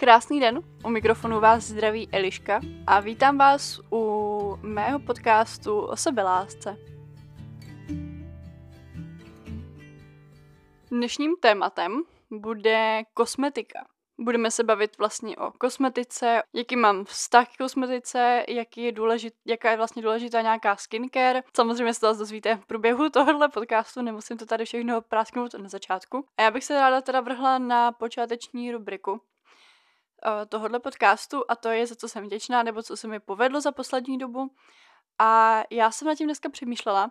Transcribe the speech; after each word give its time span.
Krásný 0.00 0.40
den, 0.40 0.60
u 0.84 0.90
mikrofonu 0.90 1.40
vás 1.40 1.64
zdraví 1.64 2.08
Eliška 2.12 2.60
a 2.86 3.00
vítám 3.00 3.38
vás 3.38 3.80
u 3.92 4.58
mého 4.62 4.98
podcastu 4.98 5.80
o 5.80 5.96
sebelásce. 5.96 6.76
Dnešním 10.90 11.36
tématem 11.40 12.02
bude 12.30 13.02
kosmetika. 13.14 13.86
Budeme 14.20 14.50
se 14.50 14.64
bavit 14.64 14.98
vlastně 14.98 15.36
o 15.36 15.50
kosmetice, 15.50 16.42
jaký 16.54 16.76
mám 16.76 17.04
vztah 17.04 17.48
k 17.48 17.56
kosmetice, 17.56 18.44
jaký 18.48 18.82
je 18.82 18.92
důležit, 18.92 19.34
jaká 19.46 19.70
je 19.70 19.76
vlastně 19.76 20.02
důležitá 20.02 20.42
nějaká 20.42 20.76
skincare. 20.76 21.42
Samozřejmě 21.56 21.94
se 21.94 22.00
to 22.00 22.14
dozvíte 22.14 22.56
v 22.56 22.66
průběhu 22.66 23.10
tohohle 23.10 23.48
podcastu, 23.48 24.02
nemusím 24.02 24.38
to 24.38 24.46
tady 24.46 24.64
všechno 24.64 25.00
prásknout 25.00 25.54
na 25.54 25.68
začátku. 25.68 26.24
A 26.36 26.42
já 26.42 26.50
bych 26.50 26.64
se 26.64 26.74
ráda 26.74 27.00
teda 27.00 27.20
vrhla 27.20 27.58
na 27.58 27.92
počáteční 27.92 28.72
rubriku 28.72 29.20
tohohle 30.48 30.80
podcastu 30.80 31.44
a 31.48 31.56
to 31.56 31.68
je, 31.68 31.86
za 31.86 31.94
co 31.94 32.08
jsem 32.08 32.24
vděčná, 32.24 32.62
nebo 32.62 32.82
co 32.82 32.96
se 32.96 33.08
mi 33.08 33.20
povedlo 33.20 33.60
za 33.60 33.72
poslední 33.72 34.18
dobu. 34.18 34.50
A 35.18 35.62
já 35.70 35.90
jsem 35.90 36.08
na 36.08 36.14
tím 36.14 36.26
dneska 36.26 36.48
přemýšlela 36.48 37.10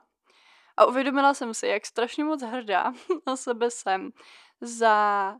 a 0.77 0.85
uvědomila 0.85 1.33
jsem 1.33 1.53
si, 1.53 1.67
jak 1.67 1.85
strašně 1.85 2.23
moc 2.23 2.41
hrdá 2.43 2.93
na 3.27 3.35
sebe 3.35 3.71
jsem 3.71 4.11
za 4.61 5.35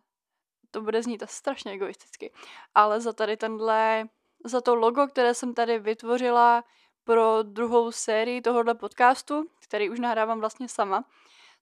to 0.72 0.82
bude 0.82 1.04
znít 1.04 1.24
strašně 1.26 1.72
egoisticky, 1.72 2.34
ale 2.76 3.02
za 3.02 3.14
tady 3.14 3.38
tenhle, 3.38 4.08
za 4.46 4.62
to 4.62 4.76
logo, 4.76 5.08
které 5.08 5.34
jsem 5.34 5.54
tady 5.54 5.80
vytvořila 5.80 6.64
pro 7.04 7.44
druhou 7.44 7.92
sérii 7.92 8.42
tohohle 8.42 8.76
podcastu, 8.76 9.50
který 9.64 9.90
už 9.90 10.00
nahrávám 10.00 10.40
vlastně 10.40 10.68
sama, 10.70 11.04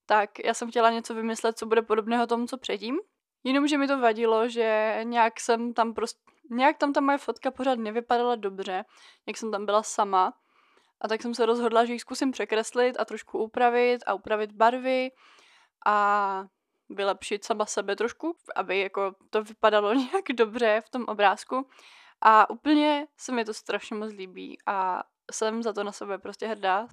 tak 0.06 0.40
já 0.40 0.54
jsem 0.54 0.70
chtěla 0.70 0.92
něco 0.92 1.14
vymyslet, 1.14 1.58
co 1.58 1.66
bude 1.66 1.82
podobného 1.82 2.28
tomu, 2.28 2.48
co 2.48 2.58
předtím. 2.58 3.00
Jenomže 3.46 3.78
mi 3.78 3.88
to 3.88 4.00
vadilo, 4.00 4.50
že 4.50 5.00
nějak 5.04 5.40
jsem 5.40 5.74
tam 5.74 5.94
prostě, 5.94 6.22
nějak 6.50 6.78
tam 6.78 6.94
ta 6.94 7.02
moje 7.02 7.18
fotka 7.18 7.52
pořád 7.52 7.80
nevypadala 7.80 8.36
dobře, 8.36 8.86
jak 9.28 9.38
jsem 9.38 9.52
tam 9.52 9.66
byla 9.66 9.84
sama. 9.84 10.34
A 11.02 11.08
tak 11.08 11.22
jsem 11.22 11.34
se 11.34 11.46
rozhodla, 11.46 11.86
že 11.86 11.94
ji 11.94 12.00
zkusím 12.00 12.32
překreslit 12.32 13.00
a 13.00 13.06
trošku 13.06 13.40
upravit 13.44 14.04
a 14.06 14.14
upravit 14.14 14.52
barvy 14.52 15.12
a 15.86 16.46
vylepšit 16.90 17.46
sama 17.46 17.66
sebe 17.66 17.96
trošku, 17.96 18.36
aby 18.56 18.80
jako 18.80 19.16
to 19.30 19.44
vypadalo 19.44 19.94
nějak 19.94 20.26
dobře 20.36 20.82
v 20.86 20.90
tom 20.90 21.06
obrázku. 21.08 21.68
A 22.22 22.50
úplně 22.50 23.08
se 23.18 23.32
mi 23.32 23.46
to 23.46 23.54
strašně 23.54 23.96
moc 23.96 24.14
líbí 24.14 24.58
a 24.66 25.04
jsem 25.32 25.64
za 25.64 25.74
to 25.74 25.84
na 25.84 25.92
sebe 25.92 26.18
prostě 26.18 26.48
hrdá. 26.48 26.88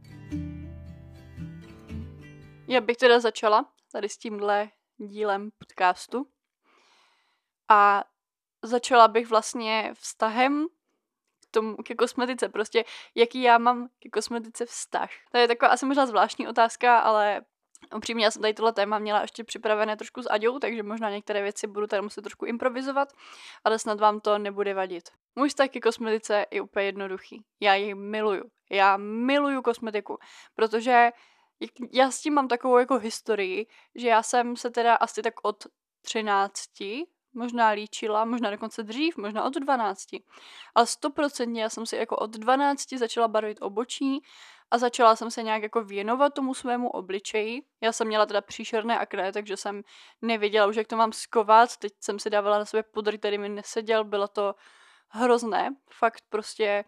Já 2.68 2.80
bych 2.80 2.96
teda 2.96 3.20
začala 3.20 3.72
tady 3.92 4.08
s 4.08 4.16
tímhle 4.18 4.70
dílem 4.96 5.50
podcastu. 5.58 6.26
A 7.72 8.04
začala 8.62 9.08
bych 9.08 9.28
vlastně 9.28 9.90
vztahem 9.94 10.66
k 11.42 11.50
tomu, 11.50 11.76
ke 11.76 11.94
kosmetice. 11.94 12.48
Prostě 12.48 12.84
jaký 13.14 13.42
já 13.42 13.58
mám 13.58 13.88
ke 13.98 14.08
kosmetice 14.08 14.66
vztah. 14.66 15.10
To 15.32 15.38
je 15.38 15.48
taková 15.48 15.70
asi 15.70 15.86
možná 15.86 16.06
zvláštní 16.06 16.48
otázka, 16.48 16.98
ale 16.98 17.42
Upřímně, 17.96 18.24
já 18.24 18.30
jsem 18.30 18.42
tady 18.42 18.54
tohle 18.54 18.72
téma 18.72 18.98
měla 18.98 19.20
ještě 19.20 19.44
připravené 19.44 19.96
trošku 19.96 20.22
s 20.22 20.30
Aďou, 20.30 20.58
takže 20.58 20.82
možná 20.82 21.10
některé 21.10 21.42
věci 21.42 21.66
budu 21.66 21.86
tady 21.86 22.02
muset 22.02 22.22
trošku 22.22 22.44
improvizovat, 22.44 23.12
ale 23.64 23.78
snad 23.78 24.00
vám 24.00 24.20
to 24.20 24.38
nebude 24.38 24.74
vadit. 24.74 25.10
Můj 25.36 25.48
vztah 25.48 25.68
ke 25.68 25.80
kosmetice 25.80 26.46
je 26.50 26.60
úplně 26.60 26.86
jednoduchý. 26.86 27.44
Já 27.60 27.74
ji 27.74 27.94
miluju. 27.94 28.44
Já 28.70 28.96
miluju 28.96 29.62
kosmetiku, 29.62 30.18
protože 30.54 31.10
já 31.92 32.10
s 32.10 32.20
tím 32.20 32.34
mám 32.34 32.48
takovou 32.48 32.78
jako 32.78 32.98
historii, 32.98 33.66
že 33.94 34.08
já 34.08 34.22
jsem 34.22 34.56
se 34.56 34.70
teda 34.70 34.94
asi 34.94 35.22
tak 35.22 35.34
od 35.42 35.66
13 36.02 36.60
možná 37.34 37.68
líčila, 37.68 38.24
možná 38.24 38.50
dokonce 38.50 38.82
dřív, 38.82 39.16
možná 39.16 39.44
od 39.44 39.54
12. 39.54 40.06
Ale 40.74 40.86
stoprocentně 40.86 41.62
já 41.62 41.68
jsem 41.68 41.86
si 41.86 41.96
jako 41.96 42.16
od 42.16 42.30
12 42.30 42.92
začala 42.92 43.28
barvit 43.28 43.58
obočí 43.60 44.22
a 44.70 44.78
začala 44.78 45.16
jsem 45.16 45.30
se 45.30 45.42
nějak 45.42 45.62
jako 45.62 45.84
věnovat 45.84 46.34
tomu 46.34 46.54
svému 46.54 46.90
obličeji. 46.90 47.62
Já 47.80 47.92
jsem 47.92 48.06
měla 48.06 48.26
teda 48.26 48.40
příšerné 48.40 48.98
akné, 48.98 49.32
takže 49.32 49.56
jsem 49.56 49.82
nevěděla 50.22 50.66
už, 50.66 50.76
jak 50.76 50.86
to 50.86 50.96
mám 50.96 51.12
skovat. 51.12 51.76
Teď 51.76 51.92
jsem 52.00 52.18
si 52.18 52.30
dávala 52.30 52.58
na 52.58 52.64
sebe 52.64 52.82
pudr, 52.82 53.18
který 53.18 53.38
mi 53.38 53.48
neseděl, 53.48 54.04
bylo 54.04 54.28
to 54.28 54.54
hrozné. 55.08 55.76
Fakt 55.90 56.22
prostě 56.28 56.84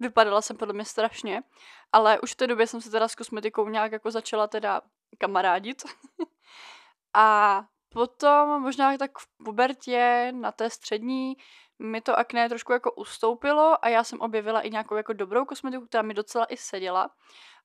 vypadala 0.00 0.42
jsem 0.42 0.56
podle 0.56 0.74
mě 0.74 0.84
strašně. 0.84 1.42
Ale 1.92 2.20
už 2.20 2.32
v 2.32 2.36
té 2.36 2.46
době 2.46 2.66
jsem 2.66 2.80
se 2.80 2.90
teda 2.90 3.08
s 3.08 3.14
kosmetikou 3.14 3.68
nějak 3.68 3.92
jako 3.92 4.10
začala 4.10 4.46
teda 4.46 4.80
kamarádit. 5.18 5.82
a 7.14 7.64
potom 7.88 8.62
možná 8.62 8.98
tak 8.98 9.18
v 9.18 9.26
pubertě, 9.44 10.32
na 10.34 10.52
té 10.52 10.70
střední, 10.70 11.36
mi 11.78 12.00
to 12.00 12.18
akné 12.18 12.48
trošku 12.48 12.72
jako 12.72 12.92
ustoupilo 12.92 13.84
a 13.84 13.88
já 13.88 14.04
jsem 14.04 14.20
objevila 14.20 14.60
i 14.60 14.70
nějakou 14.70 14.94
jako 14.94 15.12
dobrou 15.12 15.44
kosmetiku, 15.44 15.86
která 15.86 16.02
mi 16.02 16.14
docela 16.14 16.44
i 16.44 16.56
seděla, 16.56 17.10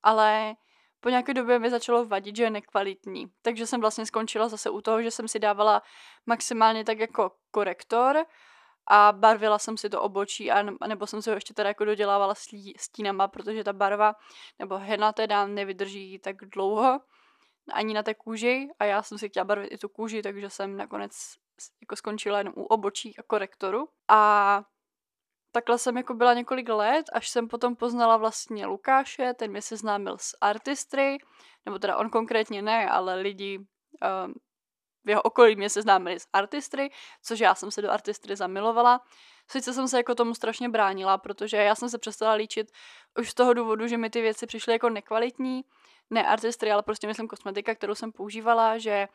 ale 0.03 0.55
po 0.99 1.09
nějaké 1.09 1.33
době 1.33 1.59
mi 1.59 1.69
začalo 1.69 2.05
vadit, 2.05 2.35
že 2.35 2.43
je 2.43 2.49
nekvalitní. 2.49 3.27
Takže 3.41 3.67
jsem 3.67 3.81
vlastně 3.81 4.05
skončila 4.05 4.49
zase 4.49 4.69
u 4.69 4.81
toho, 4.81 5.01
že 5.01 5.11
jsem 5.11 5.27
si 5.27 5.39
dávala 5.39 5.81
maximálně 6.25 6.83
tak 6.83 6.99
jako 6.99 7.31
korektor 7.51 8.25
a 8.87 9.11
barvila 9.11 9.59
jsem 9.59 9.77
si 9.77 9.89
to 9.89 10.01
obočí, 10.01 10.51
a 10.51 10.63
nebo 10.87 11.07
jsem 11.07 11.21
si 11.21 11.29
ho 11.29 11.35
ještě 11.35 11.53
teda 11.53 11.69
jako 11.69 11.85
dodělávala 11.85 12.33
stínama, 12.77 13.27
protože 13.27 13.63
ta 13.63 13.73
barva 13.73 14.15
nebo 14.59 14.77
hena 14.77 15.13
teda 15.13 15.47
nevydrží 15.47 16.19
tak 16.19 16.35
dlouho 16.35 16.99
ani 17.71 17.93
na 17.93 18.03
té 18.03 18.13
kůži 18.13 18.69
a 18.79 18.85
já 18.85 19.03
jsem 19.03 19.17
si 19.17 19.29
chtěla 19.29 19.43
barvit 19.43 19.71
i 19.71 19.77
tu 19.77 19.89
kůži, 19.89 20.21
takže 20.21 20.49
jsem 20.49 20.77
nakonec 20.77 21.11
jako 21.81 21.95
skončila 21.95 22.37
jenom 22.37 22.53
u 22.57 22.63
obočí 22.63 23.17
a 23.17 23.23
korektoru. 23.23 23.89
A 24.07 24.63
takhle 25.51 25.77
jsem 25.77 25.97
jako 25.97 26.13
byla 26.13 26.33
několik 26.33 26.69
let, 26.69 27.05
až 27.13 27.29
jsem 27.29 27.47
potom 27.47 27.75
poznala 27.75 28.17
vlastně 28.17 28.65
Lukáše, 28.65 29.33
ten 29.33 29.51
mě 29.51 29.61
seznámil 29.61 30.17
s 30.17 30.37
artistry, 30.41 31.17
nebo 31.65 31.79
teda 31.79 31.97
on 31.97 32.09
konkrétně 32.09 32.61
ne, 32.61 32.89
ale 32.89 33.15
lidi 33.15 33.57
um, 33.57 34.33
v 35.05 35.09
jeho 35.09 35.21
okolí 35.21 35.55
mě 35.55 35.69
seznámili 35.69 36.19
s 36.19 36.27
artistry, 36.33 36.91
což 37.23 37.39
já 37.39 37.55
jsem 37.55 37.71
se 37.71 37.81
do 37.81 37.91
artistry 37.91 38.35
zamilovala. 38.35 39.01
Sice 39.47 39.73
jsem 39.73 39.87
se 39.87 39.97
jako 39.97 40.15
tomu 40.15 40.35
strašně 40.35 40.69
bránila, 40.69 41.17
protože 41.17 41.57
já 41.57 41.75
jsem 41.75 41.89
se 41.89 41.97
přestala 41.97 42.33
líčit 42.33 42.71
už 43.19 43.29
z 43.29 43.33
toho 43.33 43.53
důvodu, 43.53 43.87
že 43.87 43.97
mi 43.97 44.09
ty 44.09 44.21
věci 44.21 44.47
přišly 44.47 44.73
jako 44.73 44.89
nekvalitní, 44.89 45.63
ne 46.09 46.27
artistry, 46.27 46.71
ale 46.71 46.83
prostě 46.83 47.07
myslím 47.07 47.27
kosmetika, 47.27 47.75
kterou 47.75 47.95
jsem 47.95 48.11
používala, 48.11 48.77
že 48.77 49.07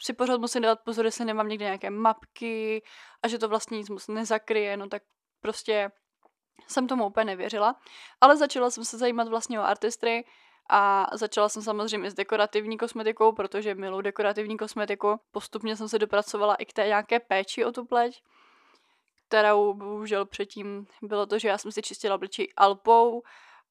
si 0.00 0.12
pořád 0.12 0.40
musím 0.40 0.62
dát 0.62 0.80
pozor, 0.84 1.04
jestli 1.04 1.24
nemám 1.24 1.48
někde 1.48 1.64
nějaké 1.64 1.90
mapky 1.90 2.82
a 3.22 3.28
že 3.28 3.38
to 3.38 3.48
vlastně 3.48 3.78
nic 3.78 3.88
moc 3.88 4.08
nezakryje, 4.08 4.76
no 4.76 4.88
tak 4.88 5.02
prostě 5.40 5.90
jsem 6.68 6.86
tomu 6.86 7.06
úplně 7.06 7.24
nevěřila. 7.24 7.76
Ale 8.20 8.36
začala 8.36 8.70
jsem 8.70 8.84
se 8.84 8.98
zajímat 8.98 9.28
vlastně 9.28 9.60
o 9.60 9.62
artistry 9.62 10.24
a 10.70 11.06
začala 11.12 11.48
jsem 11.48 11.62
samozřejmě 11.62 12.10
s 12.10 12.14
dekorativní 12.14 12.78
kosmetikou, 12.78 13.32
protože 13.32 13.74
miluji 13.74 14.00
dekorativní 14.02 14.56
kosmetiku. 14.56 15.20
Postupně 15.30 15.76
jsem 15.76 15.88
se 15.88 15.98
dopracovala 15.98 16.54
i 16.54 16.66
k 16.66 16.72
té 16.72 16.86
nějaké 16.86 17.20
péči 17.20 17.64
o 17.64 17.72
tu 17.72 17.84
pleť, 17.84 18.22
kterou 19.28 19.74
bohužel 19.74 20.26
předtím 20.26 20.86
bylo 21.02 21.26
to, 21.26 21.38
že 21.38 21.48
já 21.48 21.58
jsem 21.58 21.72
si 21.72 21.82
čistila 21.82 22.14
obličej 22.14 22.52
alpou 22.56 23.22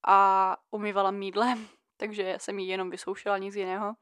a 0.08 0.58
umývala 0.72 1.12
mídlem 1.12 1.68
takže 1.98 2.36
jsem 2.40 2.60
ji 2.60 2.68
jenom 2.68 2.90
vysoušela, 2.90 3.38
nic 3.38 3.56
jiného. 3.56 3.94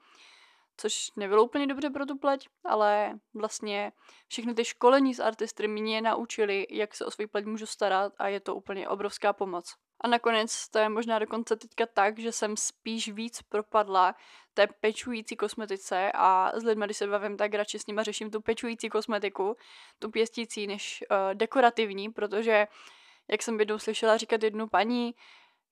Což 0.77 1.11
nebylo 1.15 1.43
úplně 1.43 1.67
dobře 1.67 1.89
pro 1.89 2.05
tu 2.05 2.17
pleť, 2.17 2.47
ale 2.65 3.19
vlastně 3.33 3.91
všechny 4.27 4.53
ty 4.53 4.65
školení 4.65 5.13
z 5.13 5.19
artistry 5.19 5.67
mě 5.67 6.01
naučili, 6.01 6.67
jak 6.69 6.95
se 6.95 7.05
o 7.05 7.11
svůj 7.11 7.27
pleť 7.27 7.45
můžu 7.45 7.65
starat 7.65 8.13
a 8.17 8.27
je 8.27 8.39
to 8.39 8.55
úplně 8.55 8.89
obrovská 8.89 9.33
pomoc. 9.33 9.75
A 10.01 10.07
nakonec 10.07 10.69
to 10.69 10.79
je 10.79 10.89
možná 10.89 11.19
dokonce 11.19 11.55
teďka 11.55 11.85
tak, 11.85 12.19
že 12.19 12.31
jsem 12.31 12.57
spíš 12.57 13.09
víc 13.09 13.41
propadla 13.41 14.15
té 14.53 14.67
pečující 14.67 15.35
kosmetice 15.35 16.11
a 16.13 16.51
s 16.55 16.63
lidmi, 16.63 16.85
když 16.85 16.97
se 16.97 17.07
bavím, 17.07 17.37
tak 17.37 17.53
radši 17.53 17.79
s 17.79 17.87
nima 17.87 18.03
řeším 18.03 18.31
tu 18.31 18.41
pečující 18.41 18.89
kosmetiku, 18.89 19.55
tu 19.99 20.11
pěstící, 20.11 20.67
než 20.67 21.03
uh, 21.11 21.17
dekorativní, 21.33 22.09
protože 22.09 22.67
jak 23.27 23.41
jsem 23.41 23.59
jednou 23.59 23.79
slyšela 23.79 24.17
říkat 24.17 24.43
jednu 24.43 24.67
paní, 24.67 25.15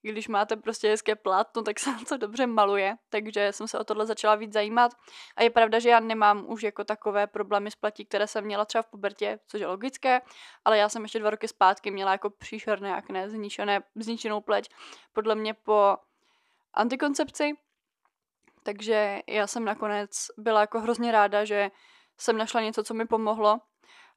když 0.09 0.27
máte 0.27 0.55
prostě 0.55 0.89
hezké 0.89 1.15
plátno, 1.15 1.61
tak 1.61 1.79
se 1.79 1.91
to 2.09 2.17
dobře 2.17 2.47
maluje, 2.47 2.95
takže 3.09 3.53
jsem 3.53 3.67
se 3.67 3.79
o 3.79 3.83
tohle 3.83 4.05
začala 4.05 4.35
víc 4.35 4.53
zajímat. 4.53 4.91
A 5.35 5.43
je 5.43 5.49
pravda, 5.49 5.79
že 5.79 5.89
já 5.89 5.99
nemám 5.99 6.45
už 6.47 6.63
jako 6.63 6.83
takové 6.83 7.27
problémy 7.27 7.71
s 7.71 7.75
platí, 7.75 8.05
které 8.05 8.27
jsem 8.27 8.45
měla 8.45 8.65
třeba 8.65 8.81
v 8.81 8.87
pubertě, 8.87 9.39
což 9.47 9.61
je 9.61 9.67
logické, 9.67 10.21
ale 10.65 10.77
já 10.77 10.89
jsem 10.89 11.03
ještě 11.03 11.19
dva 11.19 11.29
roky 11.29 11.47
zpátky 11.47 11.91
měla 11.91 12.11
jako 12.11 12.29
příšerné 12.29 12.95
akné, 12.95 13.29
zničené, 13.29 13.83
zničenou 13.95 14.41
pleť, 14.41 14.69
podle 15.13 15.35
mě 15.35 15.53
po 15.53 15.97
antikoncepci. 16.73 17.53
Takže 18.63 19.19
já 19.27 19.47
jsem 19.47 19.65
nakonec 19.65 20.27
byla 20.37 20.61
jako 20.61 20.79
hrozně 20.79 21.11
ráda, 21.11 21.45
že 21.45 21.71
jsem 22.17 22.37
našla 22.37 22.61
něco, 22.61 22.83
co 22.83 22.93
mi 22.93 23.05
pomohlo. 23.05 23.59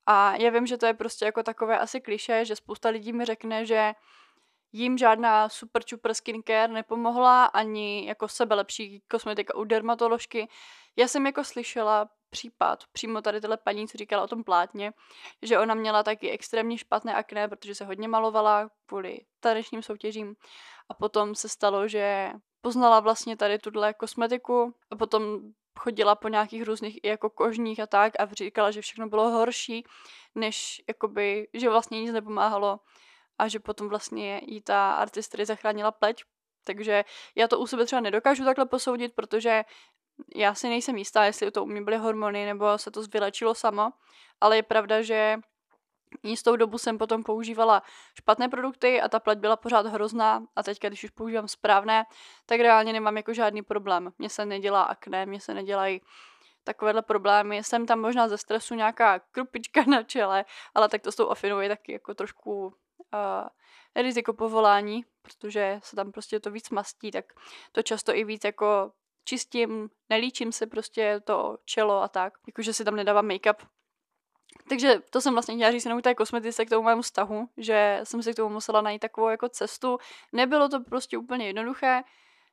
A 0.07 0.37
já 0.37 0.51
vím, 0.51 0.67
že 0.67 0.77
to 0.77 0.87
je 0.87 0.95
prostě 0.95 1.25
jako 1.25 1.43
takové 1.43 1.79
asi 1.79 2.01
kliše, 2.01 2.45
že 2.45 2.57
spousta 2.57 2.89
lidí 2.89 3.13
mi 3.13 3.25
řekne, 3.25 3.67
že 3.67 3.95
jim 4.75 4.99
žádná 4.99 5.49
super 5.49 5.83
super 5.87 6.15
skincare 6.15 6.73
nepomohla, 6.73 7.45
ani 7.45 8.07
jako 8.07 8.29
sebe 8.29 8.55
lepší 8.55 9.03
kosmetika 9.11 9.55
u 9.55 9.65
dermatoložky. 9.65 10.49
Já 10.97 11.09
jsem 11.09 11.27
jako 11.27 11.45
slyšela 11.45 12.09
případ, 12.31 12.85
přímo 12.93 13.23
tady 13.23 13.41
tyhle 13.41 13.57
paní, 13.57 13.89
co 13.89 13.99
říkala 13.99 14.23
o 14.23 14.27
tom 14.27 14.45
plátně, 14.45 14.93
že 15.43 15.59
ona 15.59 15.75
měla 15.75 16.03
taky 16.03 16.31
extrémně 16.31 16.79
špatné 16.79 17.15
akné, 17.15 17.49
protože 17.49 17.75
se 17.75 17.85
hodně 17.85 18.09
malovala 18.09 18.69
kvůli 18.87 19.21
tanečním 19.41 19.83
soutěžím 19.83 20.35
a 20.89 20.95
potom 20.95 21.35
se 21.35 21.49
stalo, 21.49 21.89
že 21.89 22.31
poznala 22.61 23.01
vlastně 23.01 23.37
tady 23.37 23.59
tuhle 23.59 23.95
kosmetiku 23.95 24.75
a 24.91 24.97
potom 24.97 25.23
chodila 25.79 26.15
po 26.15 26.29
nějakých 26.29 26.63
různých 26.63 26.99
i 27.03 27.09
jako 27.09 27.31
kožních 27.31 27.81
a 27.81 27.87
tak 27.87 28.13
a 28.19 28.27
říkala, 28.35 28.71
že 28.71 28.81
všechno 28.81 29.09
bylo 29.09 29.31
horší, 29.31 29.85
než 30.35 30.83
jakoby, 30.89 31.49
že 31.53 31.71
vlastně 31.71 32.01
nic 32.01 32.13
nepomáhalo 32.13 32.81
a 33.39 33.49
že 33.49 33.59
potom 33.59 33.89
vlastně 33.89 34.41
jí 34.47 34.61
ta 34.61 34.93
artistry 34.93 35.47
zachránila 35.47 35.91
pleť. 35.91 36.25
Takže 36.65 37.05
já 37.35 37.49
to 37.49 37.59
u 37.59 37.67
sebe 37.67 37.87
třeba 37.87 38.01
nedokážu 38.01 38.45
takhle 38.45 38.67
posoudit, 38.67 39.15
protože 39.15 39.65
já 40.37 40.55
si 40.55 40.69
nejsem 40.69 40.97
jistá, 40.97 41.25
jestli 41.25 41.51
to 41.51 41.63
u 41.63 41.67
mě 41.67 41.83
byly 41.83 41.97
hormony 41.97 42.47
nebo 42.47 42.79
se 42.79 42.91
to 42.91 43.03
vylečilo 43.13 43.55
samo, 43.55 43.91
ale 44.41 44.57
je 44.57 44.63
pravda, 44.63 45.03
že 45.03 45.39
Jistou 46.23 46.57
dobu 46.57 46.79
jsem 46.79 46.99
potom 46.99 47.23
používala 47.23 47.83
špatné 48.19 48.49
produkty 48.49 49.01
a 49.01 49.09
ta 49.09 49.21
pleť 49.21 49.39
byla 49.39 49.57
pořád 49.57 49.87
hrozná 49.87 50.43
a 50.57 50.63
teď, 50.63 50.81
když 50.81 51.05
už 51.05 51.11
používám 51.11 51.49
správné, 51.49 52.05
tak 52.47 52.61
reálně 52.61 52.93
nemám 52.93 53.17
jako 53.17 53.35
žádný 53.35 53.63
problém. 53.63 54.13
Mně 54.19 54.31
se 54.31 54.47
nedělá 54.47 54.83
akné, 54.83 55.27
mně 55.27 55.41
se 55.41 55.55
nedělají 55.55 56.01
takovéhle 56.65 57.03
problémy. 57.03 57.65
Jsem 57.65 57.87
tam 57.87 58.01
možná 58.01 58.29
ze 58.29 58.39
stresu 58.39 58.75
nějaká 58.75 59.19
krupička 59.19 59.85
na 59.89 60.03
čele, 60.03 60.45
ale 60.75 60.89
tak 60.89 61.03
to 61.03 61.13
s 61.13 61.17
tou 61.17 61.31
afinou 61.31 61.61
je 61.61 61.69
taky 61.69 61.93
jako 61.93 62.15
trošku 62.15 62.75
uh, 63.15 63.49
riziko 64.03 64.33
povolání, 64.33 65.05
protože 65.23 65.81
se 65.83 65.97
tam 65.97 66.13
prostě 66.13 66.41
to 66.41 66.51
víc 66.51 66.71
mastí, 66.71 67.11
tak 67.11 67.25
to 67.73 67.83
často 67.83 68.17
i 68.17 68.25
víc 68.25 68.45
jako 68.45 68.93
čistím, 69.25 69.91
nelíčím 70.11 70.53
se 70.53 70.67
prostě 70.67 71.21
to 71.25 71.59
čelo 71.65 72.03
a 72.03 72.09
tak, 72.09 72.33
jakože 72.47 72.73
si 72.73 72.85
tam 72.85 72.97
nedávám 72.97 73.29
make-up, 73.29 73.67
takže 74.69 75.03
to 75.11 75.21
jsem 75.21 75.33
vlastně 75.33 75.55
chtěla 75.55 75.71
říct 75.71 75.85
jenom 75.85 76.03
té 76.03 76.15
kosmetice, 76.15 76.65
k 76.65 76.71
tomu 76.71 76.83
mému 76.83 77.03
vztahu, 77.03 77.49
že 77.57 78.01
jsem 78.05 78.23
si 78.23 78.33
k 78.33 78.37
tomu 78.37 78.55
musela 78.55 78.81
najít 78.81 78.99
takovou 78.99 79.29
jako 79.29 79.49
cestu. 79.49 79.99
Nebylo 80.33 80.69
to 80.69 80.81
prostě 80.81 81.19
úplně 81.19 81.47
jednoduché, 81.47 82.03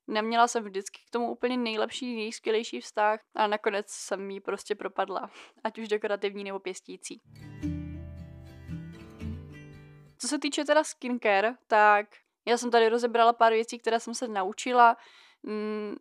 neměla 0.08 0.48
jsem 0.48 0.64
vždycky 0.64 1.02
k 1.08 1.10
tomu 1.10 1.32
úplně 1.32 1.58
nejlepší, 1.58 2.16
nejskvělejší 2.16 2.82
vztah 2.82 3.20
a 3.36 3.48
nakonec 3.48 3.86
jsem 3.90 4.32
jí 4.32 4.40
prostě 4.40 4.76
propadla, 4.76 5.30
ať 5.64 5.80
už 5.80 5.88
dekorativní 5.88 6.44
nebo 6.44 6.60
pěstící. 6.60 7.22
Co 10.22 10.28
se 10.28 10.40
týče 10.40 10.66
teda 10.66 10.84
skincare, 10.84 11.56
tak 11.68 12.06
já 12.46 12.58
jsem 12.58 12.72
tady 12.72 12.90
rozebrala 12.90 13.34
pár 13.34 13.54
věcí, 13.54 13.80
které 13.80 14.00
jsem 14.00 14.14
se 14.14 14.28
naučila. 14.28 14.98
Mm, 15.44 15.96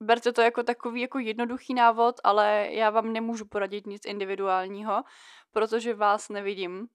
berte 0.00 0.32
to 0.32 0.40
jako 0.40 0.62
takový 0.62 1.00
jako 1.00 1.18
jednoduchý 1.18 1.74
návod, 1.74 2.20
ale 2.24 2.68
já 2.70 2.90
vám 2.90 3.12
nemůžu 3.12 3.44
poradit 3.44 3.86
nic 3.86 4.04
individuálního, 4.06 5.02
protože 5.52 5.94
vás 5.94 6.28
nevidím 6.28 6.88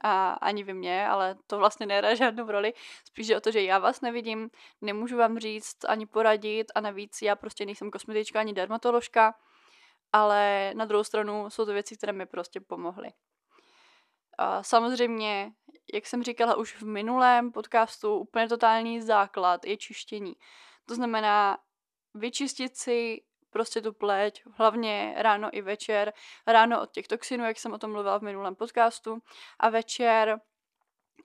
a 0.00 0.32
ani 0.32 0.64
vy 0.64 0.74
mě, 0.74 1.08
ale 1.08 1.36
to 1.46 1.58
vlastně 1.58 1.86
nehraje 1.86 2.16
žádnou 2.26 2.46
roli. 2.46 2.72
Spíš 3.04 3.30
o 3.30 3.40
to, 3.40 3.50
že 3.50 3.62
já 3.62 3.78
vás 3.78 4.00
nevidím, 4.00 4.50
nemůžu 4.80 5.16
vám 5.16 5.38
říct 5.38 5.84
ani 5.88 6.06
poradit 6.06 6.72
a 6.74 6.80
navíc 6.80 7.22
já 7.22 7.36
prostě 7.36 7.66
nejsem 7.66 7.90
kosmetička 7.90 8.40
ani 8.40 8.52
dermatoložka, 8.52 9.34
ale 10.12 10.72
na 10.74 10.84
druhou 10.84 11.04
stranu 11.04 11.50
jsou 11.50 11.64
to 11.64 11.72
věci, 11.72 11.96
které 11.96 12.12
mi 12.12 12.26
prostě 12.26 12.60
pomohly. 12.60 13.12
A 14.38 14.62
samozřejmě, 14.62 15.52
jak 15.92 16.06
jsem 16.06 16.22
říkala 16.22 16.56
už 16.56 16.76
v 16.76 16.82
minulém 16.82 17.52
podcastu, 17.52 18.16
úplně 18.16 18.48
totální 18.48 19.00
základ 19.00 19.64
je 19.64 19.76
čištění. 19.76 20.36
To 20.86 20.94
znamená, 20.94 21.58
vyčistit 22.14 22.76
si 22.76 23.22
prostě 23.50 23.80
tu 23.80 23.92
pleť, 23.92 24.42
hlavně 24.52 25.14
ráno 25.16 25.48
i 25.52 25.62
večer. 25.62 26.12
Ráno 26.46 26.82
od 26.82 26.90
těch 26.90 27.08
toxinů, 27.08 27.44
jak 27.44 27.58
jsem 27.58 27.72
o 27.72 27.78
tom 27.78 27.92
mluvila 27.92 28.18
v 28.18 28.22
minulém 28.22 28.54
podcastu, 28.54 29.18
a 29.58 29.68
večer 29.70 30.40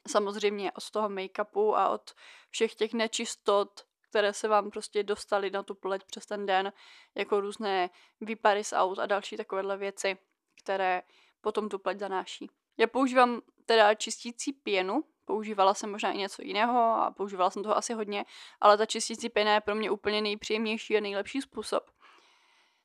samozřejmě 0.08 0.72
od 0.72 0.92
toho 0.92 1.10
make-upu 1.10 1.76
a 1.76 1.90
od 1.90 2.14
všech 2.50 2.76
těch 2.76 2.94
nečistot, 2.94 3.82
které 4.10 4.34
se 4.34 4.48
vám 4.48 4.72
prostě 4.72 5.04
dostaly 5.04 5.52
na 5.52 5.64
tu 5.64 5.76
pleť 5.76 6.04
přes 6.04 6.26
ten 6.26 6.46
den, 6.46 6.74
jako 7.16 7.42
různé 7.42 7.90
výpary 8.22 8.64
z 8.64 8.74
aut 8.74 9.00
a 9.00 9.06
další 9.06 9.38
takovéhle 9.38 9.78
věci, 9.78 10.18
které 10.64 11.02
potom 11.42 11.70
tu 11.70 11.80
pleť 11.80 12.00
zanáší. 12.00 12.50
Já 12.78 12.88
používám 12.88 13.42
teda 13.66 13.94
čistící 13.94 14.54
pěnu, 14.54 15.04
Používala 15.28 15.74
jsem 15.74 15.92
možná 15.92 16.12
i 16.12 16.18
něco 16.18 16.42
jiného 16.42 16.80
a 16.80 17.12
používala 17.12 17.50
jsem 17.50 17.64
toho 17.64 17.78
asi 17.78 17.94
hodně, 17.94 18.26
ale 18.62 18.78
ta 18.78 18.86
čistící 18.86 19.30
pěna 19.30 19.54
je 19.54 19.62
pro 19.62 19.76
mě 19.76 19.92
úplně 19.92 20.22
nejpříjemnější 20.22 20.98
a 20.98 21.00
nejlepší 21.00 21.42
způsob. 21.42 21.84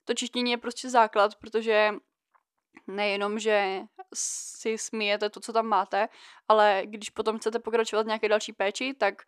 To 0.05 0.15
čištění 0.15 0.50
je 0.50 0.59
prostě 0.59 0.91
základ, 0.91 1.35
protože 1.35 1.94
nejenom, 2.87 3.39
že 3.39 3.81
si 4.15 4.79
smíjete 4.79 5.31
to, 5.31 5.41
co 5.41 5.53
tam 5.53 5.67
máte, 5.67 6.09
ale 6.49 6.83
když 6.85 7.11
potom 7.11 7.39
chcete 7.39 7.59
pokračovat 7.59 8.03
v 8.03 8.06
nějaké 8.06 8.29
další 8.29 8.53
péči, 8.53 8.94
tak 8.94 9.23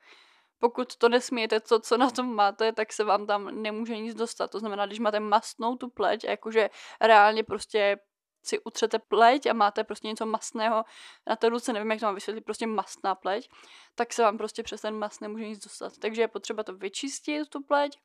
pokud 0.59 0.97
to 0.97 1.09
nesmíjete 1.09 1.61
to, 1.61 1.81
co 1.81 1.97
na 1.97 2.11
tom 2.11 2.35
máte, 2.35 2.73
tak 2.73 2.93
se 2.93 3.05
vám 3.05 3.27
tam 3.27 3.63
nemůže 3.63 3.99
nic 3.99 4.15
dostat. 4.15 4.51
To 4.51 4.59
znamená, 4.59 4.87
když 4.87 4.99
máte 4.99 5.21
mastnou 5.21 5.77
tu 5.77 5.89
pleť, 5.89 6.25
jakože 6.25 6.71
reálně 7.01 7.45
prostě 7.45 7.99
si 8.47 8.61
utřete 8.61 8.99
pleť 8.99 9.47
a 9.47 9.53
máte 9.53 9.85
prostě 9.85 10.09
něco 10.09 10.27
masného 10.27 10.85
na 11.27 11.37
té 11.37 11.49
ruce, 11.49 11.73
nevím, 11.73 11.91
jak 11.91 12.01
to 12.01 12.07
mám 12.07 12.15
vysvětlit, 12.15 12.45
prostě 12.45 12.67
mastná 12.67 13.15
pleť, 13.15 13.51
tak 13.95 14.13
se 14.13 14.23
vám 14.23 14.39
prostě 14.39 14.63
přes 14.63 14.81
ten 14.81 14.99
mast 14.99 15.21
nemůže 15.21 15.49
nic 15.49 15.65
dostat. 15.65 15.99
Takže 15.99 16.23
je 16.23 16.29
potřeba 16.29 16.63
to 16.63 16.73
vyčistit, 16.73 17.49
tu 17.49 17.63
pleť, 17.63 17.99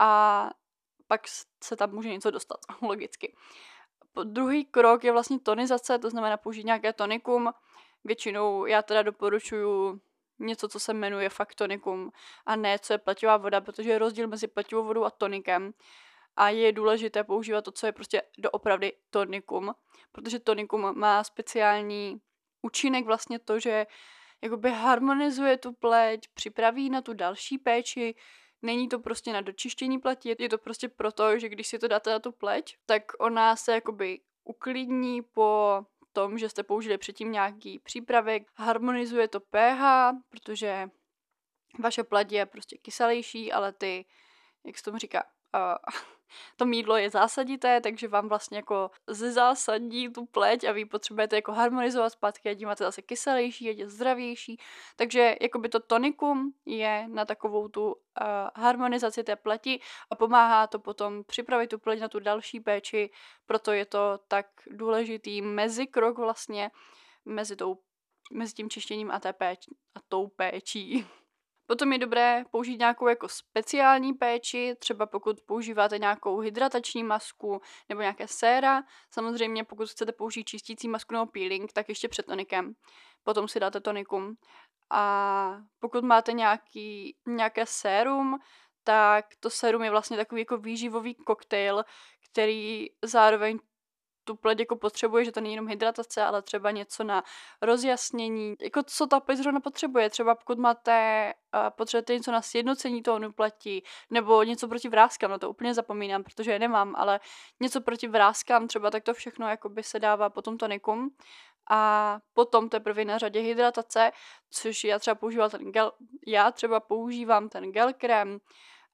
a 0.00 0.50
pak 1.06 1.20
se 1.64 1.76
tam 1.76 1.90
může 1.90 2.08
něco 2.08 2.30
dostat, 2.30 2.58
logicky. 2.82 3.36
Druhý 4.24 4.64
krok 4.64 5.04
je 5.04 5.12
vlastně 5.12 5.38
tonizace, 5.40 5.98
to 5.98 6.10
znamená 6.10 6.36
použít 6.36 6.64
nějaké 6.64 6.92
tonikum. 6.92 7.52
Většinou 8.04 8.66
já 8.66 8.82
teda 8.82 9.02
doporučuju 9.02 10.00
něco, 10.38 10.68
co 10.68 10.80
se 10.80 10.94
jmenuje 10.94 11.28
fakt 11.28 11.54
tonikum 11.54 12.12
a 12.46 12.56
ne, 12.56 12.78
co 12.78 12.92
je 12.92 12.98
pleťová 12.98 13.36
voda, 13.36 13.60
protože 13.60 13.90
je 13.90 13.98
rozdíl 13.98 14.28
mezi 14.28 14.46
pleťovou 14.46 14.84
vodou 14.84 15.04
a 15.04 15.10
tonikem 15.10 15.72
a 16.38 16.48
je 16.48 16.72
důležité 16.72 17.24
používat 17.24 17.64
to, 17.64 17.72
co 17.72 17.86
je 17.86 17.92
prostě 17.92 18.22
doopravdy 18.38 18.92
tonikum, 19.10 19.74
protože 20.12 20.38
tonikum 20.38 20.98
má 20.98 21.24
speciální 21.24 22.20
účinek 22.62 23.04
vlastně 23.04 23.38
to, 23.38 23.60
že 23.60 23.86
jakoby 24.42 24.70
harmonizuje 24.70 25.56
tu 25.56 25.72
pleť, 25.72 26.28
připraví 26.34 26.90
na 26.90 27.02
tu 27.02 27.12
další 27.12 27.58
péči, 27.58 28.14
není 28.62 28.88
to 28.88 28.98
prostě 28.98 29.32
na 29.32 29.40
dočištění 29.40 29.98
pleti, 29.98 30.36
je 30.38 30.48
to 30.48 30.58
prostě 30.58 30.88
proto, 30.88 31.38
že 31.38 31.48
když 31.48 31.66
si 31.66 31.78
to 31.78 31.88
dáte 31.88 32.10
na 32.10 32.18
tu 32.18 32.32
pleť, 32.32 32.76
tak 32.86 33.02
ona 33.18 33.56
se 33.56 33.72
jakoby 33.72 34.20
uklidní 34.44 35.22
po 35.22 35.80
tom, 36.12 36.38
že 36.38 36.48
jste 36.48 36.62
použili 36.62 36.98
předtím 36.98 37.32
nějaký 37.32 37.78
přípravek, 37.78 38.42
harmonizuje 38.54 39.28
to 39.28 39.40
pH, 39.40 39.82
protože 40.28 40.88
vaše 41.78 42.04
pleť 42.04 42.32
je 42.32 42.46
prostě 42.46 42.76
kyselější, 42.76 43.52
ale 43.52 43.72
ty, 43.72 44.04
jak 44.64 44.78
se 44.78 44.84
tomu 44.84 44.98
říká, 44.98 45.24
uh, 45.54 46.17
to 46.56 46.66
mídlo 46.66 46.96
je 46.96 47.10
zásadité, 47.10 47.80
takže 47.80 48.08
vám 48.08 48.28
vlastně 48.28 48.58
jako 48.58 48.90
ze 49.06 49.32
zásadí 49.32 50.12
tu 50.12 50.26
pleť 50.26 50.64
a 50.64 50.72
vy 50.72 50.84
potřebujete 50.84 51.36
jako 51.36 51.52
harmonizovat 51.52 52.12
zpátky, 52.12 52.50
ať 52.50 52.64
máte 52.64 52.84
zase 52.84 53.02
kyselější, 53.02 53.70
ať 53.70 53.78
je 53.78 53.88
zdravější. 53.88 54.60
Takže 54.96 55.36
jakoby 55.40 55.68
to 55.68 55.80
tonikum 55.80 56.52
je 56.66 57.08
na 57.08 57.24
takovou 57.24 57.68
tu 57.68 57.86
uh, 57.86 57.94
harmonizaci 58.56 59.24
té 59.24 59.36
pleti 59.36 59.80
a 60.10 60.14
pomáhá 60.14 60.66
to 60.66 60.78
potom 60.78 61.24
připravit 61.24 61.70
tu 61.70 61.78
pleť 61.78 62.00
na 62.00 62.08
tu 62.08 62.20
další 62.20 62.60
péči, 62.60 63.10
proto 63.46 63.72
je 63.72 63.84
to 63.86 64.18
tak 64.28 64.46
důležitý 64.70 65.42
mezikrok 65.42 66.18
vlastně 66.18 66.70
mezi, 67.24 67.56
tou, 67.56 67.78
mezi 68.32 68.54
tím 68.54 68.70
čištěním 68.70 69.10
a, 69.10 69.20
té 69.20 69.32
péč, 69.32 69.66
a 69.94 70.00
tou 70.08 70.26
péčí. 70.26 71.06
Potom 71.68 71.92
je 71.92 71.98
dobré 71.98 72.44
použít 72.50 72.78
nějakou 72.78 73.08
jako 73.08 73.28
speciální 73.28 74.12
péči, 74.14 74.74
třeba 74.78 75.06
pokud 75.06 75.40
používáte 75.46 75.98
nějakou 75.98 76.38
hydratační 76.38 77.04
masku 77.04 77.60
nebo 77.88 78.00
nějaké 78.00 78.28
séra. 78.28 78.82
Samozřejmě 79.10 79.64
pokud 79.64 79.90
chcete 79.90 80.12
použít 80.12 80.44
čistící 80.44 80.88
masku 80.88 81.14
nebo 81.14 81.26
peeling, 81.26 81.72
tak 81.72 81.88
ještě 81.88 82.08
před 82.08 82.26
tonikem. 82.26 82.72
Potom 83.22 83.48
si 83.48 83.60
dáte 83.60 83.80
tonikum. 83.80 84.34
A 84.90 85.56
pokud 85.78 86.04
máte 86.04 86.32
nějaký, 86.32 87.16
nějaké 87.26 87.66
sérum, 87.66 88.38
tak 88.84 89.24
to 89.40 89.50
sérum 89.50 89.82
je 89.82 89.90
vlastně 89.90 90.16
takový 90.16 90.40
jako 90.40 90.56
výživový 90.56 91.14
koktejl, 91.14 91.84
který 92.30 92.86
zároveň 93.04 93.58
tu 94.28 94.36
pleť 94.36 94.60
jako 94.60 94.76
potřebuje, 94.76 95.24
že 95.24 95.32
to 95.32 95.40
není 95.40 95.54
jenom 95.54 95.68
hydratace, 95.68 96.22
ale 96.22 96.42
třeba 96.42 96.70
něco 96.70 97.04
na 97.04 97.24
rozjasnění, 97.62 98.54
jako 98.60 98.82
co 98.82 99.06
ta 99.06 99.20
pleť 99.20 99.38
zrovna 99.38 99.60
potřebuje. 99.60 100.10
Třeba 100.10 100.34
pokud 100.34 100.58
máte, 100.58 101.32
uh, 101.54 101.70
potřebujete 101.70 102.14
něco 102.14 102.32
na 102.32 102.42
sjednocení 102.42 103.02
tónu 103.02 103.32
pleti, 103.32 103.82
nebo 104.10 104.42
něco 104.42 104.68
proti 104.68 104.88
vrázkám, 104.88 105.30
na 105.30 105.38
to 105.38 105.50
úplně 105.50 105.74
zapomínám, 105.74 106.24
protože 106.24 106.52
je 106.52 106.58
nemám, 106.58 106.94
ale 106.96 107.20
něco 107.60 107.80
proti 107.80 108.08
vrázkám 108.08 108.68
třeba, 108.68 108.90
tak 108.90 109.02
to 109.02 109.14
všechno 109.14 109.48
jakoby 109.48 109.82
se 109.82 109.98
dává 109.98 110.30
potom 110.30 110.58
tonikum. 110.58 111.10
A 111.70 112.18
potom 112.32 112.68
teprve 112.68 113.04
na 113.04 113.18
řadě 113.18 113.40
hydratace, 113.40 114.12
což 114.50 114.84
já 114.84 114.98
třeba 114.98 115.14
používám 115.14 115.50
ten 115.50 115.72
gel, 115.72 115.92
já 116.26 116.52
třeba 116.52 116.80
používám 116.80 117.48
ten 117.48 117.72
gel 117.72 117.92
krém, 117.92 118.38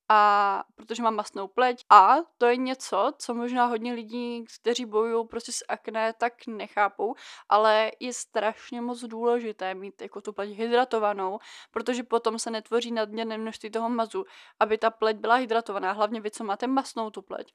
a 0.08 0.64
protože 0.74 1.02
mám 1.02 1.14
masnou 1.14 1.48
pleť. 1.48 1.84
A 1.90 2.16
to 2.38 2.46
je 2.46 2.56
něco, 2.56 3.12
co 3.18 3.34
možná 3.34 3.66
hodně 3.66 3.92
lidí, 3.92 4.44
kteří 4.60 4.84
bojují 4.84 5.28
prostě 5.28 5.52
s 5.52 5.64
akné, 5.68 6.12
tak 6.12 6.46
nechápou, 6.46 7.14
ale 7.48 7.90
je 8.00 8.12
strašně 8.12 8.80
moc 8.80 9.04
důležité 9.04 9.74
mít 9.74 10.02
jako 10.02 10.20
tu 10.20 10.32
pleť 10.32 10.50
hydratovanou, 10.50 11.38
protože 11.70 12.02
potom 12.02 12.38
se 12.38 12.50
netvoří 12.50 12.92
nadměrné 12.92 13.38
množství 13.38 13.70
toho 13.70 13.88
mazu, 13.88 14.24
aby 14.60 14.78
ta 14.78 14.90
pleť 14.90 15.16
byla 15.16 15.34
hydratovaná, 15.34 15.92
hlavně 15.92 16.20
vy, 16.20 16.30
co 16.30 16.44
máte 16.44 16.66
masnou 16.66 17.10
tu 17.10 17.22
pleť. 17.22 17.52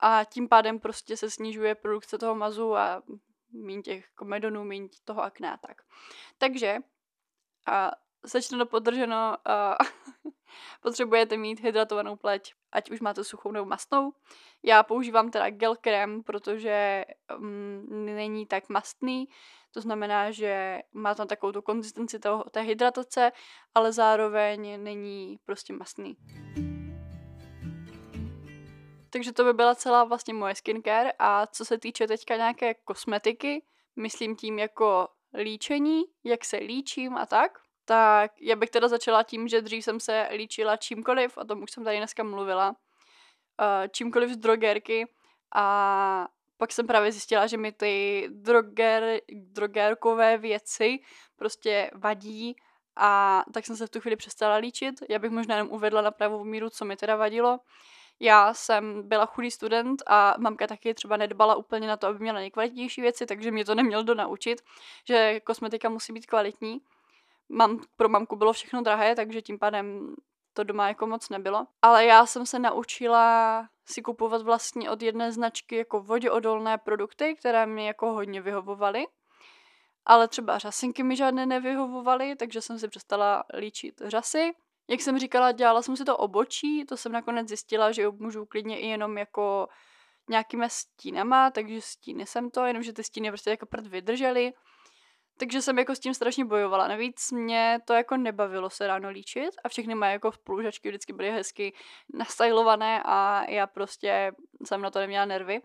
A 0.00 0.24
tím 0.24 0.48
pádem 0.48 0.80
prostě 0.80 1.16
se 1.16 1.30
snižuje 1.30 1.74
produkce 1.74 2.18
toho 2.18 2.34
mazu 2.34 2.76
a 2.76 3.02
méně 3.52 3.82
těch 3.82 4.08
komedonů, 4.14 4.64
méně 4.64 4.88
toho 5.04 5.22
akné 5.22 5.52
a 5.52 5.56
tak. 5.56 5.82
Takže 6.38 6.76
a 7.66 7.90
sečteno 8.26 8.66
podrženo, 8.66 9.36
potřebujete 10.86 11.36
mít 11.36 11.60
hydratovanou 11.60 12.16
pleť, 12.16 12.54
ať 12.72 12.90
už 12.90 13.00
máte 13.00 13.24
suchou 13.24 13.52
nebo 13.52 13.66
mastnou. 13.66 14.12
Já 14.62 14.82
používám 14.82 15.30
teda 15.30 15.50
gel 15.50 15.76
krém, 15.76 16.22
protože 16.22 17.04
um, 17.38 17.86
není 17.90 18.46
tak 18.46 18.68
mastný, 18.68 19.28
to 19.74 19.80
znamená, 19.80 20.30
že 20.30 20.78
má 20.92 21.14
tam 21.14 21.26
takovou 21.26 21.52
tu 21.52 21.62
konzistenci 21.62 22.18
toho, 22.18 22.44
té 22.50 22.60
hydratace, 22.60 23.32
ale 23.74 23.92
zároveň 23.92 24.82
není 24.82 25.38
prostě 25.44 25.72
mastný. 25.72 26.16
Takže 29.10 29.32
to 29.32 29.44
by 29.44 29.52
byla 29.52 29.74
celá 29.74 30.04
vlastně 30.04 30.34
moje 30.34 30.54
skincare 30.54 31.12
a 31.18 31.46
co 31.46 31.64
se 31.64 31.78
týče 31.78 32.06
teďka 32.06 32.36
nějaké 32.36 32.74
kosmetiky, 32.74 33.62
myslím 33.96 34.36
tím 34.36 34.58
jako 34.58 35.08
líčení, 35.34 36.02
jak 36.24 36.44
se 36.44 36.56
líčím 36.56 37.16
a 37.16 37.26
tak, 37.26 37.65
tak 37.88 38.32
já 38.40 38.56
bych 38.56 38.70
teda 38.70 38.88
začala 38.88 39.22
tím, 39.22 39.48
že 39.48 39.62
dřív 39.62 39.84
jsem 39.84 40.00
se 40.00 40.28
líčila 40.32 40.76
čímkoliv, 40.76 41.36
o 41.36 41.44
tom 41.44 41.62
už 41.62 41.70
jsem 41.70 41.84
tady 41.84 41.96
dneska 41.96 42.22
mluvila, 42.22 42.76
eh, 43.60 43.88
čímkoliv 43.88 44.30
z 44.30 44.36
drogerky 44.36 45.06
a 45.54 46.28
pak 46.56 46.72
jsem 46.72 46.86
právě 46.86 47.12
zjistila, 47.12 47.46
že 47.46 47.56
mi 47.56 47.72
ty 47.72 48.26
droger, 48.30 49.20
drogerkové 49.32 50.38
věci 50.38 50.98
prostě 51.36 51.90
vadí 51.94 52.56
a 52.96 53.42
tak 53.54 53.66
jsem 53.66 53.76
se 53.76 53.86
v 53.86 53.90
tu 53.90 54.00
chvíli 54.00 54.16
přestala 54.16 54.56
líčit. 54.56 54.94
Já 55.08 55.18
bych 55.18 55.30
možná 55.30 55.56
jenom 55.56 55.72
uvedla 55.72 56.02
na 56.02 56.10
pravou 56.10 56.44
míru, 56.44 56.70
co 56.70 56.84
mi 56.84 56.96
teda 56.96 57.16
vadilo. 57.16 57.60
Já 58.20 58.54
jsem 58.54 59.08
byla 59.08 59.26
chudý 59.26 59.50
student 59.50 60.02
a 60.06 60.34
mamka 60.38 60.66
taky 60.66 60.94
třeba 60.94 61.16
nedbala 61.16 61.56
úplně 61.56 61.88
na 61.88 61.96
to, 61.96 62.06
aby 62.06 62.18
měla 62.18 62.38
nejkvalitnější 62.38 63.00
věci, 63.00 63.26
takže 63.26 63.50
mě 63.50 63.64
to 63.64 63.74
neměl 63.74 64.04
do 64.04 64.14
naučit, 64.14 64.62
že 65.04 65.40
kosmetika 65.40 65.88
musí 65.88 66.12
být 66.12 66.26
kvalitní 66.26 66.80
mám, 67.48 67.80
pro 67.96 68.08
mamku 68.08 68.36
bylo 68.36 68.52
všechno 68.52 68.82
drahé, 68.82 69.14
takže 69.14 69.42
tím 69.42 69.58
pádem 69.58 70.14
to 70.52 70.64
doma 70.64 70.88
jako 70.88 71.06
moc 71.06 71.28
nebylo. 71.28 71.66
Ale 71.82 72.04
já 72.04 72.26
jsem 72.26 72.46
se 72.46 72.58
naučila 72.58 73.68
si 73.84 74.02
kupovat 74.02 74.42
vlastně 74.42 74.90
od 74.90 75.02
jedné 75.02 75.32
značky 75.32 75.76
jako 75.76 76.00
voděodolné 76.00 76.78
produkty, 76.78 77.36
které 77.38 77.66
mi 77.66 77.86
jako 77.86 78.12
hodně 78.12 78.40
vyhovovaly. 78.40 79.06
Ale 80.04 80.28
třeba 80.28 80.58
řasinky 80.58 81.02
mi 81.02 81.16
žádné 81.16 81.46
nevyhovovaly, 81.46 82.36
takže 82.36 82.60
jsem 82.60 82.78
si 82.78 82.88
přestala 82.88 83.44
líčit 83.58 84.02
řasy. 84.04 84.52
Jak 84.88 85.00
jsem 85.00 85.18
říkala, 85.18 85.52
dělala 85.52 85.82
jsem 85.82 85.96
si 85.96 86.04
to 86.04 86.16
obočí, 86.16 86.84
to 86.84 86.96
jsem 86.96 87.12
nakonec 87.12 87.48
zjistila, 87.48 87.92
že 87.92 88.08
můžu 88.08 88.46
klidně 88.46 88.80
i 88.80 88.86
jenom 88.86 89.18
jako 89.18 89.68
nějakýma 90.28 90.68
stínama, 90.68 91.50
takže 91.50 91.80
stíny 91.80 92.26
jsem 92.26 92.50
to, 92.50 92.64
jenomže 92.64 92.92
ty 92.92 93.04
stíny 93.04 93.30
prostě 93.30 93.50
jako 93.50 93.66
prd 93.66 93.86
vydržely. 93.86 94.52
Takže 95.38 95.62
jsem 95.62 95.78
jako 95.78 95.94
s 95.94 96.00
tím 96.00 96.14
strašně 96.14 96.44
bojovala. 96.44 96.88
Navíc 96.88 97.32
mě 97.32 97.78
to 97.84 97.94
jako 97.94 98.16
nebavilo 98.16 98.70
se 98.70 98.86
ráno 98.86 99.10
líčit 99.10 99.50
a 99.64 99.68
všechny 99.68 99.94
moje 99.94 100.12
jako 100.12 100.32
spolužačky 100.32 100.88
vždycky 100.88 101.12
byly 101.12 101.30
hezky 101.30 101.72
nastylované 102.14 103.02
a 103.04 103.50
já 103.50 103.66
prostě 103.66 104.32
jsem 104.64 104.82
na 104.82 104.90
to 104.90 104.98
neměla 104.98 105.24
nervy. 105.24 105.62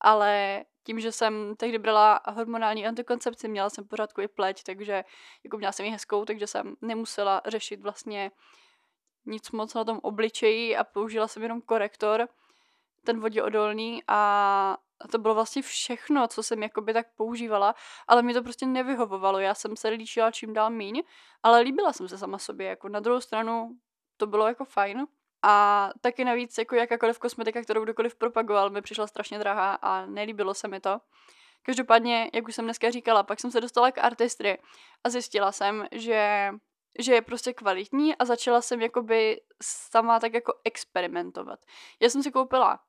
Ale 0.00 0.64
tím, 0.84 1.00
že 1.00 1.12
jsem 1.12 1.54
tehdy 1.56 1.78
brala 1.78 2.20
hormonální 2.28 2.86
antikoncepci, 2.86 3.48
měla 3.48 3.70
jsem 3.70 3.88
pořádku 3.88 4.20
i 4.20 4.28
pleť, 4.28 4.62
takže 4.62 5.04
jako 5.44 5.56
měla 5.56 5.72
jsem 5.72 5.86
ji 5.86 5.92
hezkou, 5.92 6.24
takže 6.24 6.46
jsem 6.46 6.76
nemusela 6.80 7.42
řešit 7.46 7.80
vlastně 7.80 8.30
nic 9.26 9.50
moc 9.50 9.74
na 9.74 9.84
tom 9.84 10.00
obličeji 10.02 10.76
a 10.76 10.84
použila 10.84 11.28
jsem 11.28 11.42
jenom 11.42 11.60
korektor, 11.60 12.28
ten 13.04 13.20
voděodolný 13.20 14.02
a 14.08 14.76
a 15.04 15.08
to 15.08 15.18
bylo 15.18 15.34
vlastně 15.34 15.62
všechno, 15.62 16.28
co 16.28 16.42
jsem 16.42 16.62
jakoby 16.62 16.92
tak 16.92 17.06
používala, 17.16 17.74
ale 18.08 18.22
mi 18.22 18.34
to 18.34 18.42
prostě 18.42 18.66
nevyhovovalo. 18.66 19.38
Já 19.38 19.54
jsem 19.54 19.76
se 19.76 19.88
líčila 19.88 20.30
čím 20.30 20.52
dál 20.52 20.70
míň, 20.70 21.02
ale 21.42 21.60
líbila 21.60 21.92
jsem 21.92 22.08
se 22.08 22.18
sama 22.18 22.38
sobě. 22.38 22.66
Jako 22.66 22.88
na 22.88 23.00
druhou 23.00 23.20
stranu 23.20 23.76
to 24.16 24.26
bylo 24.26 24.48
jako 24.48 24.64
fajn. 24.64 25.06
A 25.44 25.90
taky 26.00 26.24
navíc 26.24 26.58
jako 26.58 26.74
jakákoliv 26.74 27.18
kosmetika, 27.18 27.62
kterou 27.62 27.84
kdokoliv 27.84 28.14
propagoval, 28.14 28.70
mi 28.70 28.82
přišla 28.82 29.06
strašně 29.06 29.38
drahá 29.38 29.74
a 29.74 30.06
nelíbilo 30.06 30.54
se 30.54 30.68
mi 30.68 30.80
to. 30.80 30.98
Každopádně, 31.62 32.30
jak 32.34 32.48
už 32.48 32.54
jsem 32.54 32.64
dneska 32.64 32.90
říkala, 32.90 33.22
pak 33.22 33.40
jsem 33.40 33.50
se 33.50 33.60
dostala 33.60 33.92
k 33.92 33.98
artistry 33.98 34.58
a 35.04 35.10
zjistila 35.10 35.52
jsem, 35.52 35.86
že 35.92 36.50
že 36.98 37.14
je 37.14 37.22
prostě 37.22 37.52
kvalitní 37.52 38.16
a 38.16 38.24
začala 38.24 38.60
jsem 38.60 38.80
jakoby 38.80 39.40
sama 39.62 40.20
tak 40.20 40.34
jako 40.34 40.54
experimentovat. 40.64 41.60
Já 42.00 42.10
jsem 42.10 42.22
si 42.22 42.32
koupila 42.32 42.80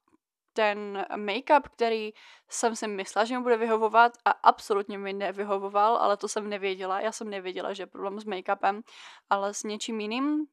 ten 0.53 1.05
make-up, 1.15 1.61
který 1.69 2.11
jsem 2.49 2.75
si 2.75 2.87
myslela, 2.87 3.25
že 3.25 3.37
mi 3.37 3.43
bude 3.43 3.57
vyhovovat 3.57 4.11
a 4.25 4.31
absolutně 4.31 4.97
mi 4.97 5.13
nevyhovoval, 5.13 5.97
ale 5.97 6.17
to 6.17 6.27
jsem 6.27 6.49
nevěděla. 6.49 7.01
Já 7.01 7.11
jsem 7.11 7.29
nevěděla, 7.29 7.73
že 7.73 7.83
je 7.83 7.87
problém 7.87 8.19
s 8.19 8.25
make-upem, 8.25 8.81
ale 9.29 9.53
s 9.53 9.63
něčím 9.63 9.99
jiným 9.99 10.33
uh, 10.33 10.45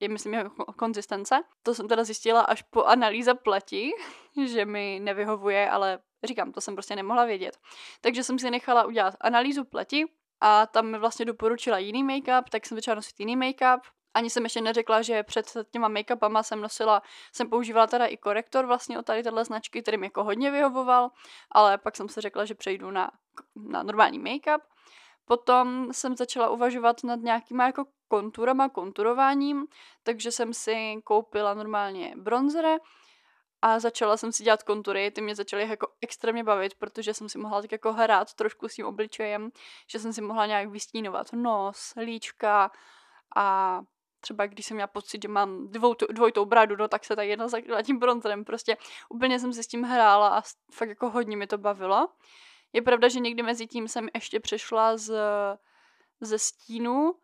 je 0.00 0.08
myslím 0.08 0.34
jeho 0.34 0.50
konzistence. 0.78 1.42
To 1.62 1.74
jsem 1.74 1.88
teda 1.88 2.04
zjistila 2.04 2.40
až 2.40 2.62
po 2.62 2.84
analýze 2.84 3.34
pleti, 3.34 3.90
že 4.46 4.64
mi 4.64 5.00
nevyhovuje, 5.02 5.70
ale 5.70 5.98
říkám, 6.24 6.52
to 6.52 6.60
jsem 6.60 6.74
prostě 6.74 6.96
nemohla 6.96 7.24
vědět. 7.24 7.58
Takže 8.00 8.24
jsem 8.24 8.38
si 8.38 8.50
nechala 8.50 8.84
udělat 8.84 9.14
analýzu 9.20 9.64
pleti 9.64 10.04
a 10.40 10.66
tam 10.66 10.86
mi 10.86 10.98
vlastně 10.98 11.24
doporučila 11.24 11.78
jiný 11.78 12.04
make-up, 12.04 12.42
tak 12.50 12.66
jsem 12.66 12.76
začala 12.76 12.94
nosit 12.94 13.20
jiný 13.20 13.36
make-up 13.36 13.80
ani 14.14 14.30
jsem 14.30 14.44
ještě 14.44 14.60
neřekla, 14.60 15.02
že 15.02 15.22
před 15.22 15.52
těma 15.70 15.88
make-upama 15.88 16.42
jsem 16.42 16.60
nosila, 16.60 17.02
jsem 17.32 17.50
používala 17.50 17.86
teda 17.86 18.06
i 18.06 18.16
korektor 18.16 18.66
vlastně 18.66 18.98
od 18.98 19.06
tady 19.06 19.22
téhle 19.22 19.44
značky, 19.44 19.82
který 19.82 19.96
mi 19.96 20.06
jako 20.06 20.24
hodně 20.24 20.50
vyhovoval, 20.50 21.10
ale 21.50 21.78
pak 21.78 21.96
jsem 21.96 22.08
se 22.08 22.20
řekla, 22.20 22.44
že 22.44 22.54
přejdu 22.54 22.90
na, 22.90 23.10
na 23.56 23.82
normální 23.82 24.20
make-up. 24.20 24.60
Potom 25.24 25.88
jsem 25.92 26.16
začala 26.16 26.50
uvažovat 26.50 27.04
nad 27.04 27.20
nějakýma 27.20 27.66
jako 27.66 27.84
konturama, 28.08 28.68
konturováním, 28.68 29.66
takže 30.02 30.32
jsem 30.32 30.54
si 30.54 30.96
koupila 31.04 31.54
normálně 31.54 32.14
bronzere 32.16 32.76
a 33.62 33.78
začala 33.78 34.16
jsem 34.16 34.32
si 34.32 34.44
dělat 34.44 34.62
kontury, 34.62 35.10
ty 35.10 35.20
mě 35.20 35.34
začaly 35.34 35.68
jako 35.68 35.86
extrémně 36.00 36.44
bavit, 36.44 36.74
protože 36.74 37.14
jsem 37.14 37.28
si 37.28 37.38
mohla 37.38 37.62
tak 37.62 37.72
jako 37.72 37.92
hrát 37.92 38.34
trošku 38.34 38.68
s 38.68 38.74
tím 38.74 38.86
obličejem, 38.86 39.50
že 39.90 39.98
jsem 39.98 40.12
si 40.12 40.20
mohla 40.20 40.46
nějak 40.46 40.68
vystínovat 40.68 41.32
nos, 41.32 41.92
líčka 41.96 42.70
a 43.36 43.80
třeba 44.24 44.46
když 44.46 44.66
jsem 44.66 44.74
měla 44.74 44.86
pocit, 44.86 45.22
že 45.22 45.28
mám 45.28 45.68
dvoutou, 45.68 46.06
dvojitou 46.06 46.44
bradu, 46.44 46.76
no 46.76 46.88
tak 46.88 47.04
se 47.04 47.16
tak 47.16 47.28
jedna 47.28 47.48
zakryla 47.48 47.82
tím 47.82 47.98
bronzerem. 47.98 48.44
Prostě 48.44 48.76
úplně 49.10 49.40
jsem 49.40 49.52
si 49.52 49.62
s 49.62 49.66
tím 49.66 49.82
hrála 49.82 50.28
a 50.38 50.42
fakt 50.72 50.88
jako 50.88 51.10
hodně 51.10 51.36
mi 51.36 51.46
to 51.46 51.58
bavilo. 51.58 52.08
Je 52.72 52.82
pravda, 52.82 53.08
že 53.08 53.20
někdy 53.20 53.42
mezi 53.42 53.66
tím 53.66 53.88
jsem 53.88 54.08
ještě 54.14 54.40
přešla 54.40 54.96
z, 54.96 55.14
ze 56.20 56.38
stínu 56.38 57.14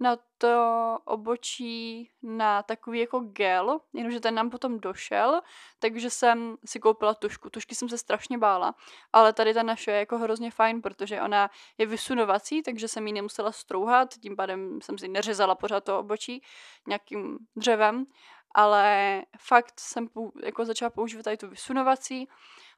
na 0.00 0.16
to 0.38 0.98
obočí 1.04 2.10
na 2.22 2.62
takový 2.62 2.98
jako 2.98 3.20
gel, 3.20 3.80
jenomže 3.92 4.20
ten 4.20 4.34
nám 4.34 4.50
potom 4.50 4.80
došel, 4.80 5.40
takže 5.78 6.10
jsem 6.10 6.56
si 6.64 6.80
koupila 6.80 7.14
tušku. 7.14 7.50
Tušky 7.50 7.74
jsem 7.74 7.88
se 7.88 7.98
strašně 7.98 8.38
bála, 8.38 8.74
ale 9.12 9.32
tady 9.32 9.54
ta 9.54 9.62
naše 9.62 9.90
je 9.90 9.98
jako 9.98 10.18
hrozně 10.18 10.50
fajn, 10.50 10.82
protože 10.82 11.22
ona 11.22 11.50
je 11.78 11.86
vysunovací, 11.86 12.62
takže 12.62 12.88
jsem 12.88 13.06
ji 13.06 13.12
nemusela 13.12 13.52
strouhat, 13.52 14.14
tím 14.14 14.36
pádem 14.36 14.78
jsem 14.82 14.98
si 14.98 15.08
neřezala 15.08 15.54
pořád 15.54 15.84
to 15.84 15.98
obočí 15.98 16.42
nějakým 16.86 17.38
dřevem, 17.56 18.06
ale 18.54 19.22
fakt 19.38 19.80
jsem 19.80 20.08
jako 20.44 20.64
začala 20.64 20.90
používat 20.90 21.22
tady 21.22 21.36
tu 21.36 21.48
vysunovací 21.48 22.28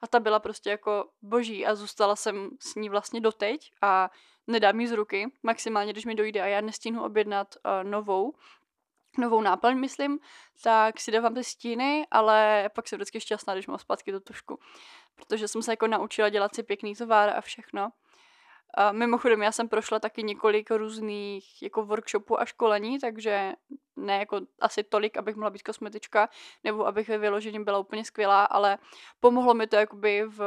a 0.01 0.07
ta 0.07 0.19
byla 0.19 0.39
prostě 0.39 0.69
jako 0.69 1.09
boží 1.21 1.65
a 1.65 1.75
zůstala 1.75 2.15
jsem 2.15 2.49
s 2.59 2.75
ní 2.75 2.89
vlastně 2.89 3.21
doteď 3.21 3.71
a 3.81 4.09
nedám 4.47 4.75
mi 4.75 4.87
z 4.87 4.91
ruky, 4.91 5.31
maximálně 5.43 5.91
když 5.91 6.05
mi 6.05 6.15
dojde 6.15 6.41
a 6.41 6.45
já 6.45 6.61
nestíhnu 6.61 7.03
objednat 7.03 7.55
uh, 7.65 7.89
novou, 7.89 8.33
novou 9.17 9.41
náplň, 9.41 9.77
myslím, 9.79 10.19
tak 10.63 10.99
si 10.99 11.11
dávám 11.11 11.33
ty 11.33 11.43
stíny, 11.43 12.07
ale 12.11 12.69
pak 12.75 12.87
jsem 12.87 12.97
vždycky 12.97 13.19
šťastná, 13.19 13.53
když 13.53 13.67
mám 13.67 13.77
zpátky 13.77 14.11
tu 14.11 14.19
tušku. 14.19 14.59
Protože 15.15 15.47
jsem 15.47 15.61
se 15.61 15.71
jako 15.71 15.87
naučila 15.87 16.29
dělat 16.29 16.55
si 16.55 16.63
pěkný 16.63 16.95
tvár 16.95 17.29
a 17.29 17.41
všechno. 17.41 17.89
A 18.77 18.91
mimochodem, 18.91 19.41
já 19.41 19.51
jsem 19.51 19.69
prošla 19.69 19.99
taky 19.99 20.23
několik 20.23 20.71
různých 20.71 21.61
jako 21.61 21.85
workshopů 21.85 22.41
a 22.41 22.45
školení, 22.45 22.99
takže 22.99 23.53
ne 23.95 24.19
jako 24.19 24.39
asi 24.59 24.83
tolik, 24.83 25.17
abych 25.17 25.35
mohla 25.35 25.49
být 25.49 25.63
kosmetička, 25.63 26.29
nebo 26.63 26.87
abych 26.87 27.09
ve 27.09 27.17
vyložení 27.17 27.63
byla 27.63 27.79
úplně 27.79 28.05
skvělá, 28.05 28.45
ale 28.45 28.77
pomohlo 29.19 29.53
mi 29.53 29.67
to 29.67 29.75
jakoby 29.75 30.23
v 30.27 30.39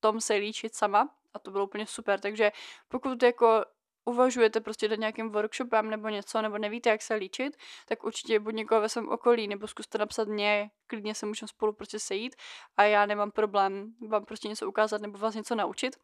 tom 0.00 0.20
se 0.20 0.34
líčit 0.34 0.74
sama 0.74 1.08
a 1.34 1.38
to 1.38 1.50
bylo 1.50 1.64
úplně 1.64 1.86
super, 1.86 2.20
takže 2.20 2.52
pokud 2.88 3.22
jako 3.22 3.64
uvažujete 4.04 4.60
prostě 4.60 4.88
do 4.88 4.94
nějakým 4.94 5.30
workshopem 5.30 5.90
nebo 5.90 6.08
něco, 6.08 6.42
nebo 6.42 6.58
nevíte, 6.58 6.90
jak 6.90 7.02
se 7.02 7.14
líčit, 7.14 7.56
tak 7.88 8.04
určitě 8.04 8.40
buď 8.40 8.54
někoho 8.54 8.80
ve 8.80 8.88
svém 8.88 9.08
okolí, 9.08 9.48
nebo 9.48 9.66
zkuste 9.66 9.98
napsat 9.98 10.28
mě, 10.28 10.70
klidně 10.86 11.14
se 11.14 11.26
můžeme 11.26 11.48
spolu 11.48 11.72
prostě 11.72 11.98
sejít 11.98 12.36
a 12.76 12.82
já 12.82 13.06
nemám 13.06 13.30
problém 13.30 13.94
vám 14.08 14.24
prostě 14.24 14.48
něco 14.48 14.68
ukázat 14.68 15.00
nebo 15.00 15.18
vás 15.18 15.34
něco 15.34 15.54
naučit. 15.54 15.96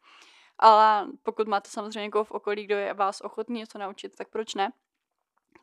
Ale 0.59 1.07
pokud 1.23 1.47
máte 1.47 1.69
samozřejmě 1.69 2.01
někoho 2.01 2.23
v 2.23 2.31
okolí, 2.31 2.65
kdo 2.65 2.75
je 2.75 2.93
vás 2.93 3.21
ochotný 3.21 3.59
něco 3.59 3.77
naučit, 3.77 4.15
tak 4.15 4.29
proč 4.29 4.55
ne? 4.55 4.71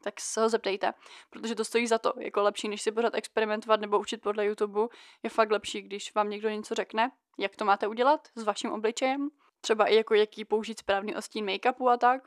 tak 0.05 0.21
se 0.21 0.41
ho 0.41 0.49
zeptejte, 0.49 0.93
protože 1.31 1.55
to 1.55 1.65
stojí 1.65 1.87
za 1.87 1.99
to. 1.99 2.13
Jako 2.19 2.43
lepší, 2.43 2.69
než 2.69 2.83
si 2.83 2.93
pořád 2.93 3.15
experimentovat 3.15 3.81
nebo 3.81 3.99
učit 3.99 4.23
podle 4.23 4.47
YouTube, 4.47 4.81
je 5.23 5.31
fakt 5.31 5.51
lepší, 5.51 5.83
když 5.83 6.15
vám 6.15 6.31
někdo 6.31 6.49
něco 6.49 6.75
řekne, 6.75 7.11
jak 7.39 7.57
to 7.57 7.65
máte 7.65 7.87
udělat 7.87 8.29
s 8.35 8.43
vaším 8.43 8.73
obličejem, 8.73 9.31
třeba 9.65 9.87
i 9.87 9.95
jako 9.95 10.15
jaký 10.15 10.45
použít 10.45 10.79
správný 10.79 11.17
ostín 11.17 11.47
make-upu 11.47 11.89
a 11.89 11.97
tak. 11.97 12.23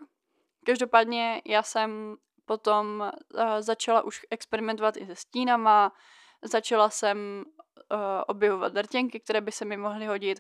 Každopádně 0.66 1.42
já 1.46 1.64
jsem 1.64 2.16
potom 2.46 3.12
uh, 3.34 3.42
začala 3.60 4.02
už 4.02 4.26
experimentovat 4.30 4.98
i 4.98 5.06
se 5.06 5.16
stínama, 5.16 5.92
začala 6.44 6.90
jsem 6.90 7.46
uh, 7.92 8.00
objevovat 8.28 8.74
drtěnky, 8.74 9.20
které 9.20 9.42
by 9.42 9.52
se 9.52 9.66
mi 9.66 9.78
mohly 9.78 10.06
hodit 10.06 10.40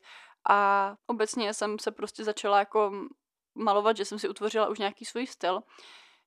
a 0.49 0.95
obecně 1.07 1.53
jsem 1.53 1.79
se 1.79 1.91
prostě 1.91 2.23
začala 2.23 2.59
jako 2.59 2.91
malovat, 3.55 3.97
že 3.97 4.05
jsem 4.05 4.19
si 4.19 4.29
utvořila 4.29 4.67
už 4.67 4.79
nějaký 4.79 5.05
svůj 5.05 5.27
styl. 5.27 5.61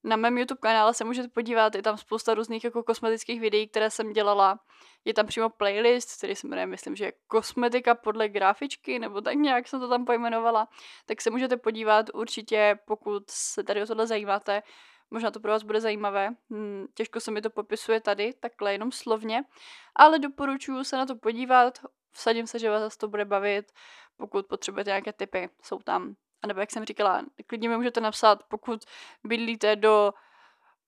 Na 0.04 0.16
mém 0.16 0.38
YouTube 0.38 0.58
kanále 0.58 0.94
se 0.94 1.04
můžete 1.04 1.28
podívat, 1.28 1.74
je 1.74 1.82
tam 1.82 1.96
spousta 1.96 2.34
různých 2.34 2.64
jako 2.64 2.82
kosmetických 2.82 3.40
videí, 3.40 3.68
které 3.68 3.90
jsem 3.90 4.12
dělala. 4.12 4.60
Je 5.04 5.14
tam 5.14 5.26
přímo 5.26 5.50
playlist, 5.50 6.16
který 6.18 6.36
se 6.36 6.48
jmenuje, 6.48 6.66
myslím, 6.66 6.96
že 6.96 7.12
kosmetika 7.26 7.94
podle 7.94 8.28
grafičky, 8.28 8.98
nebo 8.98 9.20
tak 9.20 9.34
nějak 9.34 9.68
jsem 9.68 9.80
to 9.80 9.88
tam 9.88 10.04
pojmenovala. 10.04 10.68
Tak 11.06 11.20
se 11.20 11.30
můžete 11.30 11.56
podívat 11.56 12.06
určitě, 12.14 12.78
pokud 12.86 13.30
se 13.30 13.64
tady 13.64 13.82
o 13.82 13.86
tohle 13.86 14.06
zajímáte. 14.06 14.62
Možná 15.10 15.30
to 15.30 15.40
pro 15.40 15.52
vás 15.52 15.62
bude 15.62 15.80
zajímavé. 15.80 16.30
Hm, 16.50 16.86
těžko 16.94 17.20
se 17.20 17.30
mi 17.30 17.42
to 17.42 17.50
popisuje 17.50 18.00
tady, 18.00 18.32
takhle 18.40 18.72
jenom 18.72 18.92
slovně. 18.92 19.44
Ale 19.96 20.18
doporučuji 20.18 20.84
se 20.84 20.96
na 20.96 21.06
to 21.06 21.16
podívat. 21.16 21.78
Vsadím 22.12 22.46
se, 22.46 22.58
že 22.58 22.70
vás 22.70 22.96
to 22.96 23.08
bude 23.08 23.24
bavit. 23.24 23.72
Pokud 24.16 24.46
potřebujete 24.46 24.90
nějaké 24.90 25.12
typy, 25.12 25.50
jsou 25.62 25.78
tam 25.78 26.14
a 26.42 26.46
nebo 26.46 26.60
jak 26.60 26.70
jsem 26.70 26.84
říkala, 26.84 27.24
klidně 27.46 27.68
mi 27.68 27.76
můžete 27.76 28.00
napsat, 28.00 28.42
pokud 28.48 28.84
bydlíte 29.24 29.76
do 29.76 30.12